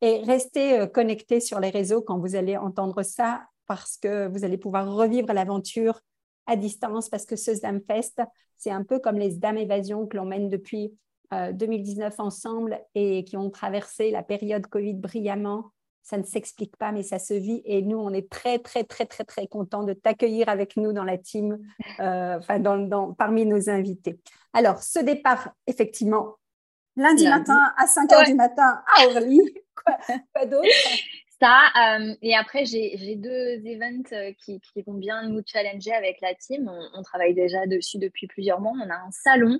Et 0.00 0.22
restez 0.22 0.80
euh, 0.80 0.86
connectés 0.86 1.40
sur 1.40 1.60
les 1.60 1.70
réseaux 1.70 2.02
quand 2.02 2.18
vous 2.18 2.36
allez 2.36 2.56
entendre 2.56 3.02
ça, 3.02 3.42
parce 3.66 3.96
que 3.96 4.26
vous 4.28 4.44
allez 4.44 4.58
pouvoir 4.58 4.92
revivre 4.92 5.32
l'aventure 5.32 6.00
à 6.46 6.56
distance, 6.56 7.08
parce 7.08 7.24
que 7.24 7.36
ce 7.36 7.54
Zdam 7.54 7.80
Fest, 7.80 8.20
c'est 8.58 8.70
un 8.70 8.82
peu 8.82 8.98
comme 8.98 9.18
les 9.18 9.30
Zdam 9.32 9.56
Évasion 9.56 10.06
que 10.06 10.16
l'on 10.16 10.24
mène 10.24 10.48
depuis 10.48 10.92
2019 11.32 12.12
euh, 12.12 12.22
ensemble 12.22 12.80
et 12.94 13.24
qui 13.24 13.36
ont 13.36 13.50
traversé 13.50 14.10
la 14.10 14.22
période 14.22 14.66
Covid 14.66 14.94
brillamment 14.94 15.70
ça 16.02 16.18
ne 16.18 16.24
s'explique 16.24 16.76
pas, 16.76 16.92
mais 16.92 17.02
ça 17.02 17.18
se 17.18 17.34
vit. 17.34 17.62
Et 17.64 17.82
nous, 17.82 17.96
on 17.96 18.12
est 18.12 18.28
très, 18.28 18.58
très, 18.58 18.84
très, 18.84 19.06
très, 19.06 19.24
très 19.24 19.46
contents 19.46 19.84
de 19.84 19.92
t'accueillir 19.92 20.48
avec 20.48 20.76
nous 20.76 20.92
dans 20.92 21.04
la 21.04 21.16
team, 21.16 21.58
euh, 22.00 22.38
enfin, 22.38 22.58
dans, 22.58 23.12
parmi 23.14 23.46
nos 23.46 23.70
invités. 23.70 24.18
Alors, 24.52 24.82
ce 24.82 24.98
départ, 24.98 25.50
effectivement, 25.66 26.36
lundi, 26.96 27.28
matin 27.28 27.72
à 27.76 27.86
5 27.86 28.10
h 28.10 28.26
du 28.26 28.34
matin 28.34 28.82
à 28.96 29.06
Orly. 29.06 29.40
quoi, 30.34 30.46
d'autre? 30.46 30.68
Ça, 31.40 31.98
euh, 31.98 32.14
et 32.22 32.36
après, 32.36 32.64
j'ai 32.64 33.16
deux 33.16 33.66
events 33.66 34.12
euh, 34.12 34.32
qui, 34.44 34.60
vont 34.86 34.94
bien 34.94 35.28
nous 35.28 35.42
challenger 35.44 35.92
avec 35.92 36.20
la 36.20 36.34
team. 36.34 36.68
On, 36.68 36.98
on, 36.98 37.02
travaille 37.02 37.34
déjà 37.34 37.66
dessus 37.66 37.98
depuis 37.98 38.26
plusieurs 38.28 38.60
mois. 38.60 38.72
On 38.76 38.90
a 38.90 38.94
un 38.94 39.10
salon 39.10 39.58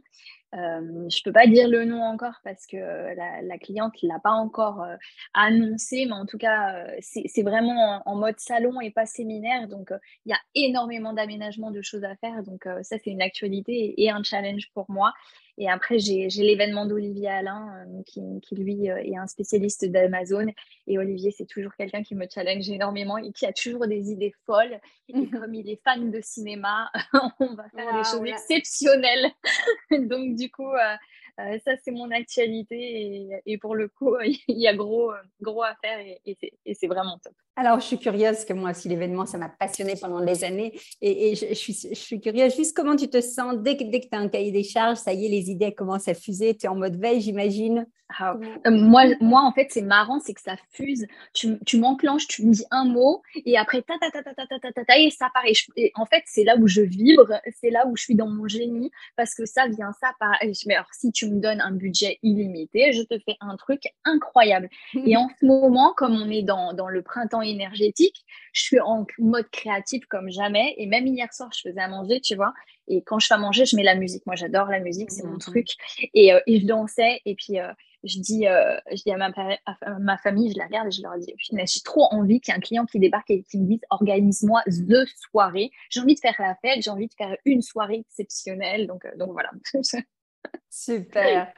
Euh, 0.54 1.08
je 1.08 1.22
peux 1.22 1.32
pas 1.32 1.46
dire 1.46 1.66
le 1.66 1.84
nom 1.84 2.02
encore 2.02 2.34
parce 2.44 2.66
que 2.66 2.76
la, 2.76 3.40
la 3.40 3.58
cliente 3.58 3.94
l'a 4.02 4.18
pas 4.18 4.32
encore 4.32 4.82
euh, 4.82 4.96
annoncé, 5.32 6.04
mais 6.04 6.12
en 6.12 6.26
tout 6.26 6.36
cas, 6.36 6.74
euh, 6.74 6.96
c'est 7.00 7.42
vraiment 7.42 8.02
en, 8.04 8.16
mode 8.16 8.38
salon 8.38 8.80
et 8.80 8.90
pas 8.90 9.06
séminaire. 9.06 9.66
Donc, 9.68 9.92
il 10.26 10.30
y 10.30 10.32
a 10.32 10.38
énormément 10.54 11.12
d'aménagements 11.12 11.70
de 11.70 11.80
choses 11.80 12.04
à 12.04 12.14
faire. 12.16 12.42
Donc, 12.42 12.64
ça, 12.82 12.96
c'est 13.02 13.10
une 13.10 13.22
actualité 13.22 13.94
et 14.02 14.10
un 14.10 14.22
challenge 14.22 14.70
pour 14.74 14.90
moi. 14.90 15.12
Et 15.58 15.68
après, 15.68 15.98
j'ai 15.98 16.28
l'événement 16.28 16.86
d'Olivier 16.86 17.28
Alain, 17.28 17.86
euh, 17.86 18.02
qui, 18.06 18.20
qui, 18.40 18.54
lui 18.54 18.90
euh, 18.90 18.96
est 18.96 19.16
un 19.16 19.26
spécialiste 19.26 19.84
d'Amazon. 19.84 20.46
Et 20.86 20.98
Olivier, 20.98 21.30
c'est 21.30 21.46
toujours 21.46 21.74
quelqu'un 21.74 22.02
qui 22.02 22.14
me 22.14 22.26
challenge 22.32 22.68
énormément 22.70 23.18
et 23.18 23.32
qui 23.32 23.44
a 23.44 23.52
toujours 23.52 23.86
des 23.86 24.10
idées 24.10 24.34
folles. 24.46 24.80
Et 25.08 25.12
comme 25.30 25.54
il 25.54 25.68
est 25.68 25.80
fan 25.84 26.10
de 26.10 26.20
cinéma, 26.22 26.90
on 27.40 27.54
va 27.54 27.68
faire 27.68 27.96
des 27.96 28.04
choses 28.04 28.26
exceptionnelles. 28.26 29.30
Donc, 30.08 30.36
du 30.42 30.50
coup, 30.50 30.72
euh, 30.74 30.96
euh, 31.40 31.58
ça, 31.64 31.72
c'est 31.82 31.90
mon 31.90 32.10
actualité 32.10 33.40
et, 33.46 33.58
pour 33.58 33.74
le 33.74 33.88
coup, 33.88 34.16
il 34.48 34.58
y 34.58 34.68
a 34.68 34.74
gros, 34.74 35.12
gros 35.40 35.62
à 35.62 35.74
faire 35.82 35.98
et, 36.00 36.74
c'est 36.74 36.86
vraiment 36.86 37.18
top. 37.22 37.34
Alors, 37.56 37.80
je 37.80 37.86
suis 37.86 37.98
curieuse, 37.98 38.44
que 38.44 38.54
moi 38.54 38.70
aussi, 38.70 38.88
l'événement, 38.88 39.26
ça 39.26 39.36
m'a 39.36 39.48
passionnée 39.48 39.94
pendant 40.00 40.24
des 40.24 40.42
années. 40.44 40.72
Et, 41.00 41.34
je, 41.34 41.54
suis, 41.54 41.74
je, 41.74 41.94
suis, 41.94 42.20
curieuse, 42.20 42.56
juste 42.56 42.74
comment 42.74 42.96
tu 42.96 43.08
te 43.08 43.20
sens 43.20 43.56
dès 43.58 43.76
que, 43.76 43.84
dès 43.84 44.00
que 44.00 44.08
tu 44.08 44.16
as 44.16 44.20
un 44.20 44.28
cahier 44.28 44.52
des 44.52 44.64
charges, 44.64 44.98
ça 44.98 45.12
y 45.12 45.26
est, 45.26 45.28
les 45.28 45.50
idées 45.50 45.72
commencent 45.74 46.08
à 46.08 46.14
fuser, 46.14 46.56
tu 46.56 46.66
es 46.66 46.68
en 46.68 46.76
mode 46.76 46.96
veille, 46.96 47.20
j'imagine. 47.20 47.86
Ah, 48.18 48.36
euh, 48.66 48.70
moi, 48.70 49.04
moi, 49.20 49.42
en 49.42 49.52
fait, 49.52 49.68
c'est 49.70 49.82
marrant, 49.82 50.20
c'est 50.20 50.34
que 50.34 50.40
ça 50.40 50.56
fuse. 50.72 51.06
Tu, 51.32 51.58
tu 51.64 51.78
m'enclenches, 51.78 52.26
tu 52.26 52.44
me 52.44 52.52
dis 52.52 52.64
un 52.70 52.84
mot, 52.84 53.22
et 53.34 53.56
après, 53.56 53.82
ta 53.82 53.94
ta 53.98 54.10
ta 54.10 54.22
ta 54.22 54.34
ta 54.34 54.46
ta 54.46 54.58
ta, 54.58 54.72
ta, 54.72 54.84
ta 54.84 54.98
et 54.98 55.10
ça 55.10 55.28
part. 55.32 55.44
Et, 55.76 55.92
en 55.94 56.06
fait, 56.06 56.22
c'est 56.26 56.44
là 56.44 56.56
où 56.58 56.66
je 56.66 56.82
vibre, 56.82 57.40
c'est 57.60 57.70
là 57.70 57.86
où 57.86 57.96
je 57.96 58.02
suis 58.02 58.14
dans 58.14 58.28
mon 58.28 58.48
génie, 58.48 58.90
parce 59.16 59.34
que 59.34 59.46
ça 59.46 59.66
vient, 59.66 59.92
ça 60.00 60.12
part. 60.18 60.36
Mais 60.66 60.74
alors, 60.74 60.88
si 60.92 61.12
tu 61.12 61.21
me 61.26 61.40
donnes 61.40 61.60
un 61.60 61.72
budget 61.72 62.18
illimité, 62.22 62.92
je 62.92 63.02
te 63.02 63.18
fais 63.18 63.36
un 63.40 63.56
truc 63.56 63.82
incroyable. 64.04 64.68
et 65.06 65.16
en 65.16 65.28
ce 65.40 65.46
moment, 65.46 65.92
comme 65.96 66.14
on 66.14 66.30
est 66.30 66.42
dans, 66.42 66.72
dans 66.72 66.88
le 66.88 67.02
printemps 67.02 67.42
énergétique, 67.42 68.24
je 68.52 68.62
suis 68.62 68.80
en 68.80 69.06
mode 69.18 69.48
créatif 69.50 70.04
comme 70.06 70.30
jamais. 70.30 70.74
Et 70.76 70.86
même 70.86 71.06
hier 71.06 71.32
soir, 71.32 71.50
je 71.54 71.68
faisais 71.68 71.80
à 71.80 71.88
manger, 71.88 72.20
tu 72.20 72.34
vois. 72.34 72.52
Et 72.88 73.02
quand 73.02 73.18
je 73.18 73.26
fais 73.26 73.34
à 73.34 73.38
manger, 73.38 73.64
je 73.64 73.76
mets 73.76 73.82
la 73.82 73.94
musique. 73.94 74.24
Moi, 74.26 74.36
j'adore 74.36 74.66
la 74.66 74.80
musique, 74.80 75.10
c'est 75.10 75.24
mon 75.24 75.34
mmh. 75.34 75.38
truc. 75.38 75.68
Et, 76.14 76.32
euh, 76.32 76.40
et, 76.46 76.60
je 76.60 76.66
dansais. 76.66 77.20
Et 77.24 77.34
puis, 77.34 77.58
euh, 77.58 77.72
je 78.04 78.18
dis, 78.18 78.46
euh, 78.46 78.76
je 78.90 79.02
dis 79.02 79.12
à, 79.12 79.16
ma, 79.16 79.30
ma, 80.00 80.18
famille, 80.18 80.52
je 80.52 80.58
la 80.58 80.66
regarde 80.66 80.88
et 80.88 80.90
je 80.90 81.02
leur 81.02 81.16
dis, 81.18 81.32
j'ai 81.38 81.80
trop 81.84 82.06
envie 82.10 82.40
qu'il 82.40 82.52
y 82.52 82.54
ait 82.54 82.58
un 82.58 82.60
client 82.60 82.84
qui 82.84 82.98
débarque 82.98 83.30
et 83.30 83.42
qui 83.44 83.58
me 83.58 83.66
dise, 83.66 83.80
organise-moi 83.90 84.62
deux 84.66 85.06
soirées. 85.30 85.70
J'ai 85.90 86.00
envie 86.00 86.14
de 86.14 86.20
faire 86.20 86.34
la 86.38 86.56
fête, 86.56 86.82
j'ai 86.82 86.90
envie 86.90 87.06
de 87.06 87.14
faire 87.14 87.36
une 87.44 87.62
soirée 87.62 88.04
exceptionnelle. 88.06 88.86
Donc, 88.86 89.06
donc 89.16 89.32
voilà. 89.32 89.50
Super. 90.70 91.52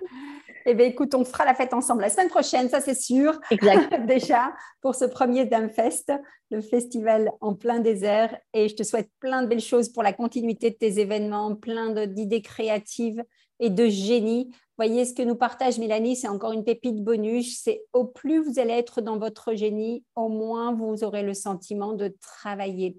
Eh 0.67 0.75
bien, 0.75 0.87
écoute, 0.87 1.15
on 1.15 1.25
fera 1.25 1.45
la 1.45 1.55
fête 1.55 1.73
ensemble 1.73 2.03
la 2.03 2.11
semaine 2.11 2.29
prochaine, 2.29 2.69
ça 2.69 2.81
c'est 2.81 2.95
sûr. 2.95 3.39
Exact. 3.51 3.95
Déjà, 4.07 4.53
pour 4.81 4.95
ce 4.95 5.05
premier 5.05 5.49
Fest, 5.69 6.13
le 6.51 6.61
festival 6.61 7.31
en 7.41 7.55
plein 7.55 7.81
désert. 7.81 8.37
Et 8.55 8.69
je 8.69 8.75
te 8.75 8.83
souhaite 8.83 9.11
plein 9.21 9.43
de 9.43 9.47
belles 9.47 9.61
choses 9.61 9.89
pour 9.91 10.03
la 10.03 10.13
continuité 10.13 10.71
de 10.71 10.77
tes 10.77 10.99
événements, 10.99 11.55
plein 11.55 12.07
d'idées 12.07 12.43
créatives 12.43 13.23
et 13.61 13.71
de 13.71 13.87
génie. 13.87 14.51
Voyez 14.77 15.05
ce 15.05 15.15
que 15.15 15.23
nous 15.23 15.37
partage 15.37 15.79
Mélanie, 15.79 16.17
c'est 16.17 16.29
encore 16.29 16.53
une 16.53 16.65
pépite 16.65 17.03
bonus. 17.03 17.61
C'est 17.63 17.85
au 17.93 18.05
plus 18.05 18.43
vous 18.43 18.59
allez 18.59 18.73
être 18.73 19.01
dans 19.01 19.19
votre 19.19 19.55
génie, 19.55 20.05
au 20.17 20.29
moins 20.29 20.75
vous 20.75 21.05
aurez 21.05 21.23
le 21.23 21.35
sentiment 21.35 21.93
de 21.93 22.15
travailler. 22.21 22.97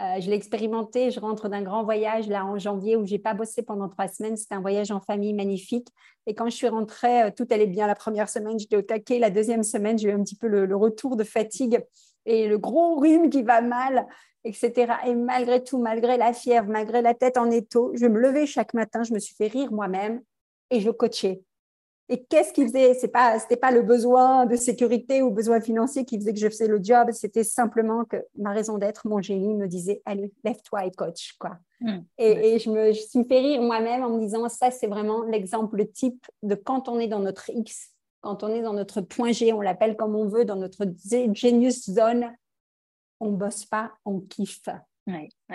Euh, 0.00 0.20
je 0.20 0.30
l'ai 0.30 0.36
expérimenté, 0.36 1.10
je 1.10 1.18
rentre 1.18 1.48
d'un 1.48 1.62
grand 1.62 1.82
voyage 1.82 2.28
là 2.28 2.46
en 2.46 2.56
janvier 2.56 2.94
où 2.94 3.04
j'ai 3.04 3.18
pas 3.18 3.34
bossé 3.34 3.62
pendant 3.62 3.88
trois 3.88 4.06
semaines. 4.06 4.36
C'était 4.36 4.54
un 4.54 4.60
voyage 4.60 4.92
en 4.92 5.00
famille 5.00 5.32
magnifique. 5.32 5.88
Et 6.26 6.34
quand 6.34 6.48
je 6.48 6.54
suis 6.54 6.68
rentrée, 6.68 7.22
euh, 7.22 7.30
tout 7.36 7.46
allait 7.50 7.66
bien. 7.66 7.88
La 7.88 7.96
première 7.96 8.28
semaine, 8.28 8.58
j'étais 8.60 8.76
au 8.76 8.82
taquet. 8.82 9.18
La 9.18 9.30
deuxième 9.30 9.64
semaine, 9.64 9.98
j'ai 9.98 10.10
eu 10.10 10.12
un 10.12 10.22
petit 10.22 10.36
peu 10.36 10.46
le, 10.46 10.76
retour 10.76 11.16
de 11.16 11.24
fatigue 11.24 11.84
et 12.26 12.46
le 12.46 12.58
gros 12.58 12.96
rhume 13.00 13.28
qui 13.28 13.42
va 13.42 13.60
mal, 13.60 14.06
etc. 14.44 14.92
Et 15.06 15.14
malgré 15.16 15.64
tout, 15.64 15.78
malgré 15.78 16.16
la 16.16 16.32
fièvre, 16.32 16.68
malgré 16.68 17.02
la 17.02 17.14
tête 17.14 17.36
en 17.36 17.50
étau, 17.50 17.92
je 17.94 18.06
me 18.06 18.20
levais 18.20 18.46
chaque 18.46 18.74
matin, 18.74 19.02
je 19.02 19.12
me 19.12 19.18
suis 19.18 19.34
fait 19.34 19.48
rire 19.48 19.72
moi-même 19.72 20.20
et 20.70 20.80
je 20.80 20.90
coachais. 20.90 21.42
Et 22.10 22.24
qu'est-ce 22.24 22.52
qui 22.52 22.64
faisait 22.64 22.94
C'est 22.94 23.08
pas, 23.08 23.38
c'était 23.38 23.56
pas 23.56 23.70
le 23.70 23.82
besoin 23.82 24.46
de 24.46 24.56
sécurité 24.56 25.20
ou 25.20 25.30
besoin 25.30 25.60
financier 25.60 26.04
qui 26.04 26.18
faisait 26.18 26.32
que 26.32 26.40
je 26.40 26.48
faisais 26.48 26.66
le 26.66 26.80
job. 26.82 27.10
C'était 27.12 27.44
simplement 27.44 28.04
que 28.04 28.16
ma 28.36 28.52
raison 28.52 28.78
d'être, 28.78 29.06
mon 29.06 29.20
génie 29.20 29.54
me 29.54 29.68
disait 29.68 30.00
allez, 30.06 30.32
lève-toi 30.42 30.86
et 30.86 30.90
coach 30.90 31.34
quoi. 31.38 31.58
Mmh. 31.80 31.98
Et, 32.16 32.58
je 32.58 32.70
me, 32.70 32.92
je 32.92 33.00
suis 33.00 33.24
fait 33.24 33.40
rire 33.40 33.62
moi-même 33.62 34.02
en 34.02 34.10
me 34.10 34.20
disant 34.20 34.48
ça, 34.48 34.70
c'est 34.70 34.86
vraiment 34.86 35.22
l'exemple 35.24 35.86
type 35.86 36.26
de 36.42 36.54
quand 36.54 36.88
on 36.88 36.98
est 36.98 37.08
dans 37.08 37.20
notre 37.20 37.50
X, 37.50 37.90
quand 38.20 38.42
on 38.42 38.48
est 38.48 38.62
dans 38.62 38.72
notre 38.72 39.00
point 39.00 39.32
G, 39.32 39.52
on 39.52 39.60
l'appelle 39.60 39.96
comme 39.96 40.16
on 40.16 40.26
veut, 40.26 40.44
dans 40.44 40.56
notre 40.56 40.86
genius 41.34 41.90
zone, 41.90 42.34
on 43.20 43.32
bosse 43.32 43.64
pas, 43.64 43.92
on 44.04 44.20
kiffe. 44.20 44.68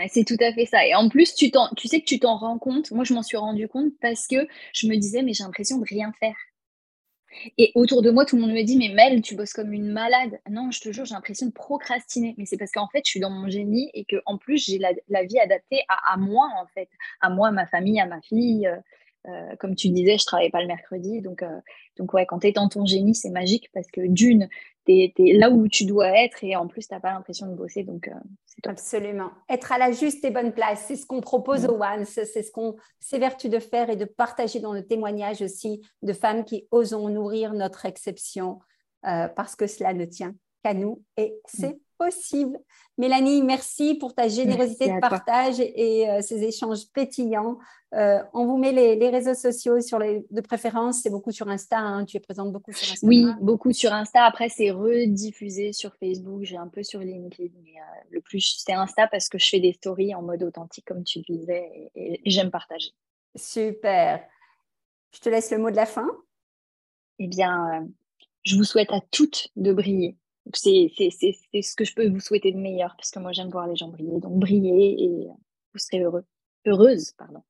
C'est 0.09 0.25
tout 0.25 0.37
à 0.39 0.53
fait 0.53 0.65
ça. 0.65 0.85
Et 0.85 0.95
en 0.95 1.09
plus, 1.09 1.35
tu, 1.35 1.51
sais 1.85 1.99
que 1.99 2.05
tu 2.05 2.19
t'en 2.19 2.37
rends 2.37 2.57
compte. 2.57 2.91
Moi, 2.91 3.03
je 3.03 3.13
m'en 3.13 3.23
suis 3.23 3.37
rendu 3.37 3.67
compte 3.67 3.91
parce 4.01 4.27
que 4.27 4.47
je 4.73 4.87
me 4.87 4.95
disais, 4.95 5.21
mais 5.21 5.33
j'ai 5.33 5.43
l'impression 5.43 5.77
de 5.77 5.85
rien 5.87 6.11
faire. 6.19 6.35
Et 7.57 7.71
autour 7.75 8.01
de 8.03 8.11
moi, 8.11 8.25
tout 8.25 8.35
le 8.35 8.43
monde 8.43 8.53
me 8.53 8.63
dit, 8.63 8.77
mais 8.77 8.89
Mel, 8.89 9.21
tu 9.21 9.35
bosses 9.35 9.53
comme 9.53 9.73
une 9.73 9.91
malade. 9.91 10.39
Non, 10.49 10.69
je 10.71 10.81
te 10.81 10.91
jure, 10.91 11.05
j'ai 11.05 11.15
l'impression 11.15 11.47
de 11.47 11.51
procrastiner. 11.51 12.35
Mais 12.37 12.45
c'est 12.45 12.57
parce 12.57 12.71
qu'en 12.71 12.87
fait, 12.87 13.01
je 13.05 13.09
suis 13.09 13.19
dans 13.19 13.31
mon 13.31 13.49
génie 13.49 13.89
et 13.93 14.05
que 14.05 14.17
en 14.25 14.37
plus, 14.37 14.63
j'ai 14.65 14.77
la, 14.77 15.23
vie 15.23 15.39
adaptée 15.39 15.81
à, 15.87 16.17
moi, 16.17 16.49
en 16.61 16.67
fait. 16.67 16.89
À 17.21 17.29
moi, 17.29 17.49
à 17.49 17.51
ma 17.51 17.65
famille, 17.65 17.99
à 17.99 18.05
ma 18.05 18.21
fille. 18.21 18.67
Euh, 18.67 18.77
euh, 19.29 19.55
comme 19.57 19.75
tu 19.75 19.89
disais, 19.89 20.17
je 20.17 20.25
travaille 20.25 20.49
pas 20.49 20.61
le 20.61 20.67
mercredi. 20.67 21.21
Donc, 21.21 21.43
euh, 21.43 21.59
donc 21.97 22.13
ouais, 22.13 22.25
quand 22.25 22.39
tu 22.39 22.47
es 22.47 22.51
dans 22.51 22.67
ton 22.67 22.85
génie, 22.85 23.15
c'est 23.15 23.29
magique 23.29 23.69
parce 23.73 23.87
que 23.87 24.01
d'une, 24.05 24.49
tu 24.85 24.91
es, 24.93 25.33
là 25.33 25.49
où 25.49 25.67
tu 25.67 25.85
dois 25.85 26.09
être 26.09 26.43
et 26.43 26.55
en 26.55 26.67
plus, 26.67 26.87
tu 26.87 26.93
n'as 26.93 26.99
pas 26.99 27.11
l'impression 27.13 27.47
de 27.47 27.55
bosser. 27.55 27.83
Donc, 27.83 28.07
euh, 28.07 28.13
c'est 28.45 28.67
Absolument. 28.67 29.31
Être 29.49 29.71
à 29.71 29.77
la 29.77 29.91
juste 29.91 30.23
et 30.25 30.31
bonne 30.31 30.53
place, 30.53 30.85
c'est 30.87 30.95
ce 30.95 31.05
qu'on 31.05 31.21
propose 31.21 31.65
au 31.65 31.81
One. 31.81 32.05
C'est 32.05 32.25
ce 32.25 32.51
qu'on 32.51 32.75
s'évertue 32.99 33.49
de 33.49 33.59
faire 33.59 33.89
et 33.89 33.95
de 33.95 34.05
partager 34.05 34.59
dans 34.59 34.73
le 34.73 34.85
témoignage 34.85 35.41
aussi 35.41 35.81
de 36.01 36.13
femmes 36.13 36.45
qui 36.45 36.67
osent 36.71 36.93
nourrir 36.93 37.53
notre 37.53 37.85
exception 37.85 38.59
parce 39.01 39.55
que 39.55 39.67
cela 39.67 39.93
ne 39.93 40.05
tient 40.05 40.33
qu'à 40.63 40.73
nous 40.73 41.03
et 41.17 41.35
c'est 41.45 41.77
possible. 41.97 42.59
Mélanie, 42.97 43.41
merci 43.41 43.95
pour 43.95 44.13
ta 44.13 44.27
générosité 44.27 44.87
de 44.87 44.99
partage 44.99 45.59
et, 45.59 46.09
euh, 46.09 46.21
ces 46.21 46.43
échanges 46.43 46.87
pétillants. 46.93 47.57
Euh, 47.93 48.23
on 48.33 48.45
vous 48.45 48.57
met 48.57 48.71
les, 48.71 49.09
réseaux 49.09 49.33
sociaux 49.33 49.81
sur 49.81 49.99
les, 49.99 50.25
de 50.29 50.41
préférence, 50.41 51.01
c'est 51.01 51.09
beaucoup 51.09 51.31
sur 51.31 51.47
Insta, 51.47 51.77
hein. 51.77 52.05
tu 52.05 52.17
es 52.17 52.19
présente 52.19 52.51
beaucoup 52.51 52.71
sur 52.71 52.91
Insta. 52.91 53.05
Oui, 53.07 53.25
beaucoup 53.39 53.71
sur 53.71 53.93
Insta. 53.93 54.25
Après, 54.25 54.49
c'est 54.49 54.71
rediffusé 54.71 55.73
sur 55.73 55.95
Facebook, 55.95 56.43
j'ai 56.43 56.57
un 56.57 56.67
peu 56.67 56.83
sur 56.83 56.99
LinkedIn, 56.99 57.53
mais 57.63 57.75
euh, 57.77 58.01
le 58.09 58.21
plus 58.21 58.63
c'est 58.63 58.73
Insta 58.73 59.07
parce 59.07 59.29
que 59.29 59.37
je 59.37 59.47
fais 59.47 59.59
des 59.59 59.73
stories 59.73 60.15
en 60.15 60.21
mode 60.21 60.43
authentique, 60.43 60.85
comme 60.85 61.03
tu 61.03 61.19
disais, 61.19 61.91
et, 61.95 62.21
et 62.25 62.29
j'aime 62.29 62.51
partager. 62.51 62.91
Super. 63.35 64.23
Je 65.11 65.19
te 65.19 65.29
laisse 65.29 65.51
le 65.51 65.59
mot 65.59 65.69
de 65.69 65.75
la 65.75 65.85
fin. 65.85 66.07
Eh 67.19 67.27
bien, 67.27 67.87
je 68.43 68.55
vous 68.55 68.63
souhaite 68.63 68.91
à 68.91 69.01
toutes 69.11 69.49
de 69.55 69.71
briller 69.71 70.17
c'est 70.53 70.89
ce 70.89 71.75
que 71.75 71.85
je 71.85 71.95
peux 71.95 72.09
vous 72.09 72.19
souhaiter 72.19 72.51
de 72.51 72.57
meilleur, 72.57 72.95
parce 72.97 73.11
que 73.11 73.19
moi, 73.19 73.31
j'aime 73.31 73.49
voir 73.49 73.67
les 73.67 73.75
gens 73.75 73.87
briller. 73.87 74.19
Donc, 74.19 74.39
briller 74.39 75.03
et 75.03 75.27
vous 75.73 75.79
serez 75.79 76.01
heureux. 76.01 76.25
Heureuse, 76.65 77.11
pardon. 77.17 77.43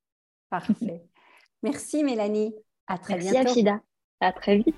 Parfait. 0.49 1.03
Merci, 1.63 2.03
Mélanie. 2.03 2.53
À 2.87 2.97
très 2.97 3.15
Merci, 3.15 3.31
bientôt. 3.31 3.49
Afida. 3.51 3.81
À 4.19 4.31
très 4.31 4.57
vite. 4.57 4.75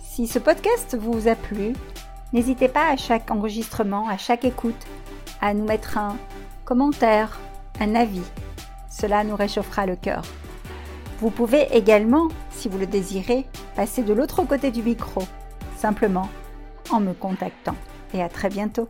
Si 0.00 0.26
ce 0.26 0.38
podcast 0.38 0.96
vous 0.96 1.28
a 1.28 1.34
plu, 1.34 1.74
n'hésitez 2.32 2.68
pas 2.68 2.90
à 2.90 2.96
chaque 2.96 3.30
enregistrement, 3.30 4.08
à 4.08 4.16
chaque 4.16 4.44
écoute, 4.44 4.86
à 5.40 5.54
nous 5.54 5.64
mettre 5.64 5.98
un 5.98 6.16
commentaire, 6.64 7.38
un 7.80 7.94
avis. 7.94 8.24
Cela 8.90 9.22
nous 9.22 9.36
réchauffera 9.36 9.86
le 9.86 9.96
cœur. 9.96 10.22
Vous 11.18 11.30
pouvez 11.30 11.66
également, 11.72 12.28
si 12.50 12.68
vous 12.68 12.78
le 12.78 12.86
désirez, 12.86 13.46
passer 13.76 14.02
de 14.02 14.12
l'autre 14.12 14.44
côté 14.44 14.70
du 14.70 14.82
micro 14.82 15.22
simplement 15.78 16.28
en 16.90 17.00
me 17.00 17.12
contactant. 17.12 17.76
Et 18.12 18.22
à 18.22 18.28
très 18.28 18.48
bientôt. 18.48 18.88